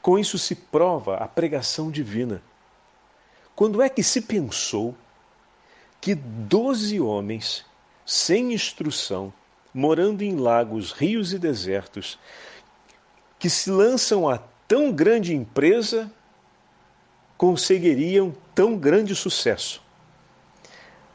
Com 0.02 0.18
isso 0.18 0.36
se 0.36 0.54
prova 0.54 1.16
a 1.16 1.26
pregação 1.26 1.90
divina. 1.90 2.42
Quando 3.56 3.80
é 3.80 3.88
que 3.88 4.02
se 4.02 4.20
pensou 4.20 4.94
que 6.02 6.14
doze 6.14 7.00
homens, 7.00 7.64
sem 8.04 8.52
instrução, 8.52 9.32
morando 9.72 10.20
em 10.20 10.36
lagos, 10.36 10.92
rios 10.92 11.32
e 11.32 11.38
desertos, 11.38 12.18
que 13.38 13.48
se 13.48 13.70
lançam 13.70 14.28
a 14.28 14.36
tão 14.68 14.92
grande 14.92 15.34
empresa, 15.34 16.12
conseguiriam 17.38 18.34
tão 18.58 18.76
grande 18.76 19.14
sucesso? 19.14 19.80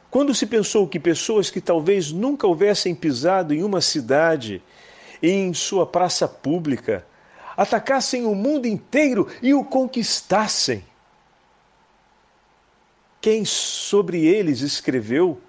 Quando 0.10 0.34
se 0.34 0.46
pensou 0.46 0.88
que 0.88 0.98
pessoas 0.98 1.50
que 1.50 1.60
talvez 1.60 2.10
nunca 2.10 2.48
houvessem 2.48 2.96
pisado 2.96 3.54
em 3.54 3.64
uma 3.64 3.82
cidade, 3.82 4.64
em 5.22 5.54
sua 5.54 5.86
praça 5.86 6.26
pública, 6.26 7.06
atacassem 7.58 8.26
o 8.26 8.34
mundo 8.34 8.66
inteiro 8.66 9.30
e 9.42 9.54
o 9.54 9.62
conquistassem? 9.62 10.86
Quem 13.20 13.44
sobre 13.44 14.26
eles 14.26 14.62
escreveu 14.62 15.42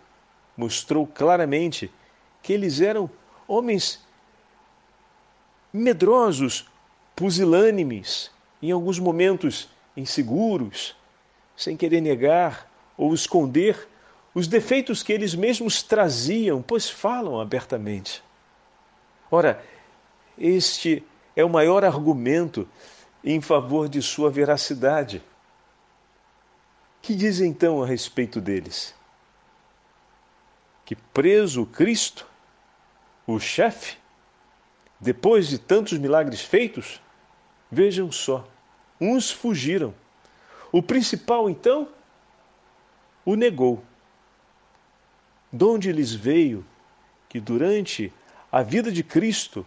mostrou 0.56 1.06
claramente 1.06 1.88
que 2.42 2.52
eles 2.52 2.80
eram 2.80 3.08
homens 3.46 4.04
medrosos, 5.72 6.66
pusilânimes, 7.14 8.32
em 8.60 8.72
alguns 8.72 8.98
momentos 8.98 9.68
inseguros, 9.96 10.96
sem 11.56 11.76
querer 11.76 12.00
negar 12.00 12.70
ou 12.96 13.14
esconder 13.14 13.88
os 14.34 14.48
defeitos 14.48 15.02
que 15.02 15.12
eles 15.12 15.34
mesmos 15.34 15.82
traziam, 15.82 16.60
pois 16.60 16.90
falam 16.90 17.40
abertamente. 17.40 18.22
Ora, 19.30 19.64
este 20.36 21.04
é 21.36 21.44
o 21.44 21.48
maior 21.48 21.84
argumento 21.84 22.68
em 23.22 23.40
favor 23.40 23.88
de 23.88 24.02
sua 24.02 24.30
veracidade. 24.30 25.22
Que 27.00 27.14
diz 27.14 27.40
então 27.40 27.82
a 27.82 27.86
respeito 27.86 28.40
deles? 28.40 28.94
Que 30.84 30.96
preso 30.96 31.64
Cristo, 31.66 32.26
o 33.26 33.38
chefe, 33.38 33.96
depois 35.00 35.48
de 35.48 35.58
tantos 35.58 35.96
milagres 35.98 36.40
feitos, 36.40 37.00
vejam 37.70 38.10
só, 38.10 38.46
uns 39.00 39.30
fugiram. 39.30 39.94
O 40.74 40.82
principal, 40.82 41.48
então, 41.48 41.86
o 43.24 43.36
negou. 43.36 43.84
De 45.52 45.62
onde 45.62 45.92
lhes 45.92 46.12
veio 46.12 46.66
que 47.28 47.38
durante 47.38 48.12
a 48.50 48.60
vida 48.60 48.90
de 48.90 49.04
Cristo 49.04 49.64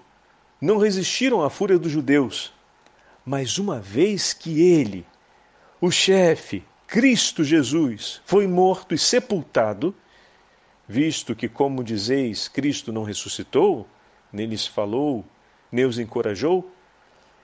não 0.60 0.78
resistiram 0.78 1.42
à 1.42 1.50
fúria 1.50 1.80
dos 1.80 1.94
judeus, 1.94 2.52
mas 3.26 3.58
uma 3.58 3.80
vez 3.80 4.34
que 4.34 4.62
ele, 4.62 5.06
o 5.80 5.90
chefe, 5.90 6.62
Cristo 6.86 7.42
Jesus, 7.42 8.22
foi 8.26 8.46
morto 8.46 8.94
e 8.94 8.98
sepultado, 8.98 9.96
visto 10.86 11.34
que, 11.34 11.48
como 11.48 11.86
dizeis, 11.86 12.50
Cristo 12.50 12.92
não 12.92 13.04
ressuscitou, 13.04 13.88
nem 14.30 14.46
lhes 14.46 14.68
falou, 14.68 15.24
nem 15.72 15.86
os 15.86 16.00
encorajou, 16.00 16.70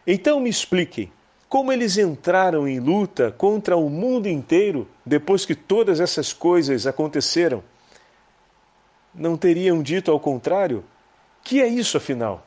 então 0.05 0.41
me 0.41 0.49
expliquem 0.49 1.09
como 1.53 1.71
eles 1.71 1.99
entraram 1.99 2.67
em 2.67 2.79
luta 2.79 3.31
contra 3.31 3.77
o 3.77 3.87
mundo 3.87 4.27
inteiro 4.27 4.87
depois 5.05 5.45
que 5.45 5.53
todas 5.53 5.99
essas 5.99 6.33
coisas 6.33 6.87
aconteceram 6.87 7.63
não 9.13 9.37
teriam 9.37 9.83
dito 9.83 10.09
ao 10.09 10.19
contrário? 10.19 10.83
Que 11.43 11.61
é 11.61 11.67
isso, 11.67 11.95
afinal? 11.95 12.43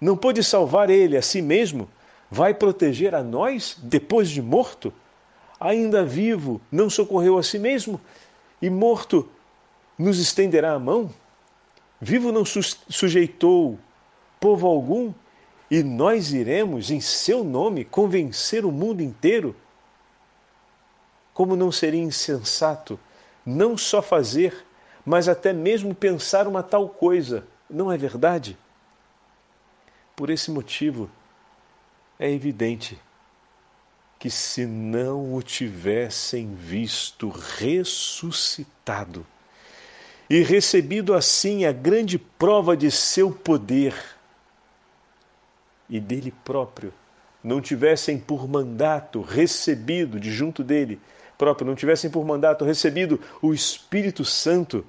Não 0.00 0.16
pôde 0.16 0.42
salvar 0.42 0.90
ele 0.90 1.16
a 1.16 1.22
si 1.22 1.40
mesmo? 1.40 1.88
Vai 2.28 2.52
proteger 2.52 3.14
a 3.14 3.22
nós 3.22 3.78
depois 3.80 4.28
de 4.28 4.42
morto? 4.42 4.92
Ainda 5.60 6.04
vivo, 6.04 6.60
não 6.68 6.90
socorreu 6.90 7.38
a 7.38 7.44
si 7.44 7.60
mesmo? 7.60 8.00
E 8.60 8.68
morto, 8.68 9.28
nos 9.96 10.18
estenderá 10.18 10.72
a 10.72 10.80
mão? 10.80 11.14
Vivo 12.00 12.32
não 12.32 12.44
su 12.44 12.60
sujeitou 12.88 13.78
povo 14.40 14.66
algum? 14.66 15.12
E 15.70 15.82
nós 15.82 16.32
iremos, 16.32 16.90
em 16.90 17.00
seu 17.00 17.42
nome, 17.42 17.84
convencer 17.84 18.64
o 18.64 18.70
mundo 18.70 19.02
inteiro? 19.02 19.56
Como 21.34 21.56
não 21.56 21.72
seria 21.72 22.00
insensato 22.00 22.98
não 23.44 23.78
só 23.78 24.02
fazer, 24.02 24.66
mas 25.04 25.28
até 25.28 25.52
mesmo 25.52 25.94
pensar 25.94 26.48
uma 26.48 26.64
tal 26.64 26.88
coisa. 26.88 27.46
Não 27.70 27.92
é 27.92 27.96
verdade? 27.96 28.58
Por 30.16 30.30
esse 30.30 30.50
motivo, 30.50 31.08
é 32.18 32.30
evidente 32.30 33.00
que 34.18 34.30
se 34.30 34.66
não 34.66 35.34
o 35.34 35.42
tivessem 35.42 36.54
visto 36.54 37.28
ressuscitado 37.28 39.26
e 40.28 40.40
recebido 40.40 41.14
assim 41.14 41.66
a 41.66 41.72
grande 41.72 42.18
prova 42.18 42.76
de 42.76 42.90
seu 42.90 43.30
poder 43.30 43.94
e 45.88 46.00
dele 46.00 46.32
próprio, 46.44 46.92
não 47.42 47.60
tivessem 47.60 48.18
por 48.18 48.48
mandato 48.48 49.20
recebido 49.20 50.18
de 50.18 50.32
junto 50.32 50.64
dele 50.64 51.00
próprio, 51.38 51.66
não 51.66 51.74
tivessem 51.74 52.10
por 52.10 52.24
mandato 52.24 52.64
recebido 52.64 53.20
o 53.40 53.52
Espírito 53.52 54.24
Santo, 54.24 54.84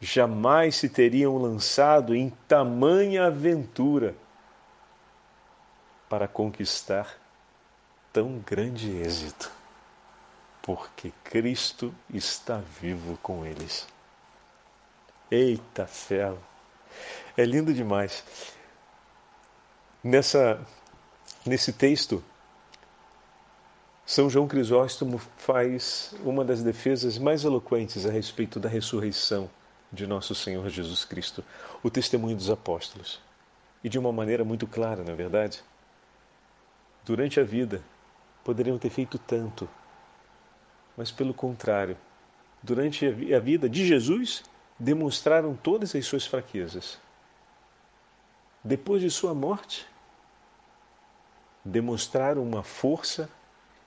jamais 0.00 0.76
se 0.76 0.88
teriam 0.88 1.36
lançado 1.36 2.14
em 2.14 2.30
tamanha 2.46 3.26
aventura 3.26 4.14
para 6.08 6.26
conquistar 6.26 7.16
tão 8.12 8.38
grande 8.38 8.90
êxito, 8.90 9.50
porque 10.62 11.12
Cristo 11.22 11.94
está 12.12 12.60
vivo 12.80 13.18
com 13.22 13.44
eles. 13.44 13.86
Eita 15.30 15.86
ferro! 15.86 16.38
É 17.36 17.44
lindo 17.44 17.72
demais. 17.72 18.24
Nessa, 20.02 20.64
nesse 21.44 21.72
texto, 21.72 22.22
São 24.06 24.30
João 24.30 24.46
Crisóstomo 24.46 25.18
faz 25.36 26.14
uma 26.24 26.44
das 26.44 26.62
defesas 26.62 27.18
mais 27.18 27.42
eloquentes 27.42 28.06
a 28.06 28.10
respeito 28.10 28.60
da 28.60 28.68
ressurreição 28.68 29.50
de 29.92 30.06
nosso 30.06 30.36
Senhor 30.36 30.68
Jesus 30.68 31.04
Cristo, 31.04 31.44
o 31.82 31.90
testemunho 31.90 32.36
dos 32.36 32.48
apóstolos. 32.48 33.20
E 33.82 33.88
de 33.88 33.98
uma 33.98 34.12
maneira 34.12 34.44
muito 34.44 34.68
clara, 34.68 35.02
na 35.02 35.12
é 35.12 35.16
verdade. 35.16 35.64
Durante 37.04 37.40
a 37.40 37.44
vida, 37.44 37.82
poderiam 38.44 38.78
ter 38.78 38.90
feito 38.90 39.18
tanto, 39.18 39.68
mas 40.96 41.10
pelo 41.10 41.34
contrário, 41.34 41.96
durante 42.62 43.04
a 43.34 43.40
vida 43.40 43.68
de 43.68 43.84
Jesus, 43.84 44.44
demonstraram 44.78 45.56
todas 45.56 45.94
as 45.94 46.06
suas 46.06 46.24
fraquezas. 46.24 46.98
Depois 48.68 49.00
de 49.00 49.10
sua 49.10 49.32
morte, 49.32 49.86
demonstraram 51.64 52.42
uma 52.42 52.62
força 52.62 53.30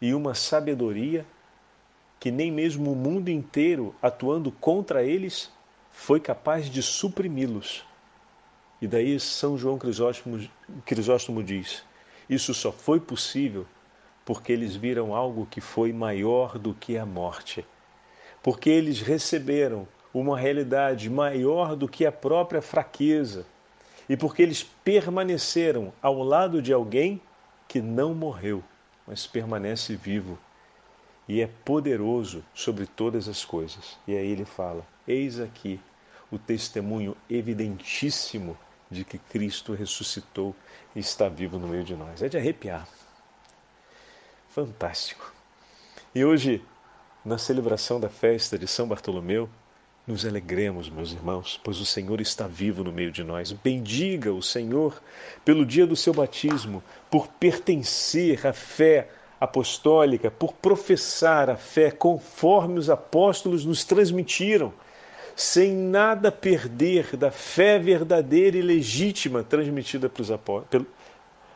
e 0.02 0.12
uma 0.12 0.34
sabedoria 0.34 1.24
que 2.20 2.32
nem 2.32 2.52
mesmo 2.52 2.91
o 2.91 2.96
mundo 2.96 3.30
inteiro, 3.30 3.94
atuando 4.02 4.52
contra 4.52 5.04
eles, 5.04 5.52
foi 5.91 6.20
capaz 6.20 6.67
de 6.67 6.82
suprimi-los. 6.82 7.86
E 8.82 8.88
daí 8.88 9.20
São 9.20 9.56
João 9.56 9.78
Crisóstomo, 9.78 10.50
Crisóstomo 10.84 11.44
diz: 11.44 11.84
isso 12.28 12.52
só 12.52 12.72
foi 12.72 13.00
possível 13.00 13.67
porque 14.26 14.52
eles 14.52 14.76
viram 14.76 15.13
algo 15.13 15.46
que 15.46 15.62
foi 15.62 15.94
maior 15.94 16.58
do 16.58 16.74
que 16.74 16.98
a 16.98 17.06
morte. 17.06 17.63
Porque 18.41 18.72
eles 18.72 19.00
receberam 19.00 19.88
uma 20.12 20.39
realidade 20.39 21.08
maior 21.08 21.76
do 21.76 21.88
que 21.88 22.04
a 22.04 22.12
própria 22.12 22.63
fraqueza. 22.63 23.46
E 24.12 24.17
porque 24.17 24.41
eles 24.41 24.62
permaneceram 24.62 25.93
ao 26.02 26.21
lado 26.21 26.62
de 26.62 26.74
alguém 26.74 27.21
que 27.65 27.80
não 27.80 28.13
morreu, 28.13 28.62
mas 29.08 29.26
permanece 29.26 29.95
vivo 29.95 30.38
e 31.30 31.39
é 31.39 31.47
poderoso 31.63 32.43
sobre 32.54 32.86
todas 32.86 33.30
as 33.30 33.45
coisas. 33.45 33.97
E 34.06 34.13
aí 34.13 34.28
ele 34.28 34.43
fala: 34.43 34.86
Eis 35.08 35.39
aqui 35.39 35.80
o 36.30 36.38
testemunho 36.38 37.15
evidentíssimo 37.30 38.58
de 38.89 39.06
que 39.06 39.17
Cristo 39.17 39.71
ressuscitou 39.74 40.54
e 40.93 41.00
está 41.00 41.30
vivo 41.30 41.58
no 41.58 41.69
meio 41.69 41.86
de 41.86 41.95
nós. 41.95 42.21
É 42.21 42.28
de 42.28 42.36
arrepiar. 42.36 42.86
Fantástico. 44.50 45.34
E 46.13 46.26
hoje, 46.26 46.62
na 47.24 47.38
celebração 47.38 47.97
da 47.97 48.10
festa 48.10 48.60
de 48.60 48.67
São 48.67 48.89
Bartolomeu, 48.89 49.50
nos 50.12 50.26
alegremos, 50.26 50.89
meus 50.89 51.13
irmãos, 51.13 51.60
pois 51.63 51.80
o 51.80 51.86
Senhor 51.86 52.19
está 52.19 52.45
vivo 52.45 52.84
no 52.84 52.91
meio 52.91 53.12
de 53.12 53.24
nós. 53.24 53.52
Bendiga 53.52 54.34
o 54.34 54.41
Senhor 54.41 55.02
pelo 55.45 55.65
dia 55.65 55.88
do 55.88 55.95
seu 55.95 56.13
batismo, 56.13 56.84
por 57.10 57.28
pertencer 57.28 58.45
à 58.45 58.54
fé 58.54 59.10
apostólica, 59.39 60.30
por 60.30 60.54
professar 60.54 61.50
a 61.50 61.56
fé 61.56 61.89
conforme 61.91 62.78
os 62.78 62.89
apóstolos 62.89 63.65
nos 63.65 63.84
transmitiram, 63.84 64.74
sem 65.36 65.74
nada 65.74 66.32
perder 66.32 67.15
da 67.15 67.32
fé 67.32 67.80
verdadeira 67.80 68.58
e 68.58 68.62
legítima 68.62 69.43
transmitida 69.43 70.12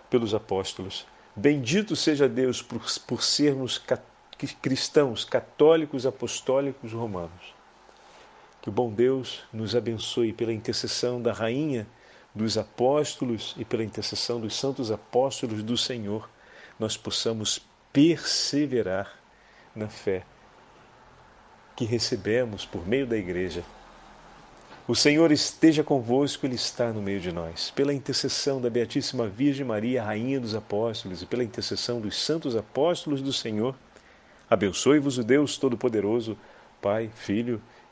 pelos 0.10 0.34
apóstolos. 0.34 1.06
Bendito 1.36 1.96
seja 1.96 2.30
Deus 2.30 2.62
por, 2.62 2.82
por 3.06 3.22
sermos 3.22 3.82
cristãos, 4.62 5.26
católicos, 5.26 6.06
apostólicos, 6.06 6.94
romanos. 6.94 7.55
Que 8.66 8.70
o 8.70 8.74
bom 8.74 8.92
Deus 8.92 9.44
nos 9.54 9.76
abençoe 9.76 10.34
pela 10.34 10.52
intercessão 10.52 11.22
da 11.22 11.32
Rainha 11.32 11.86
dos 12.34 12.58
Apóstolos 12.58 13.54
e 13.60 13.64
pela 13.64 13.84
intercessão 13.84 14.42
dos 14.42 14.56
santos 14.56 14.90
apóstolos 14.90 15.62
do 15.62 15.78
Senhor, 15.78 16.28
nós 16.80 16.98
possamos 16.98 17.62
perseverar 17.94 19.20
na 19.76 19.88
fé 19.88 20.24
que 21.76 21.86
recebemos 21.86 22.66
por 22.66 22.88
meio 22.88 23.06
da 23.06 23.16
Igreja. 23.16 23.64
O 24.88 24.96
Senhor 24.96 25.32
esteja 25.32 25.84
convosco, 25.84 26.48
Ele 26.48 26.56
está 26.56 26.92
no 26.92 27.04
meio 27.04 27.20
de 27.20 27.32
nós. 27.32 27.70
Pela 27.70 27.94
intercessão 27.94 28.60
da 28.60 28.68
Beatíssima 28.68 29.28
Virgem 29.28 29.64
Maria, 29.64 30.04
Rainha 30.04 30.40
dos 30.40 30.56
Apóstolos, 30.56 31.22
e 31.22 31.28
pela 31.28 31.44
intercessão 31.44 32.02
dos 32.02 32.20
santos 32.20 32.56
apóstolos 32.56 33.22
do 33.22 33.32
Senhor, 33.32 33.76
abençoe-vos 34.50 35.20
o 35.20 35.24
Deus 35.24 35.56
Todo-Poderoso, 35.56 36.36
Pai, 36.82 37.12
Filho 37.14 37.62
e 37.62 37.75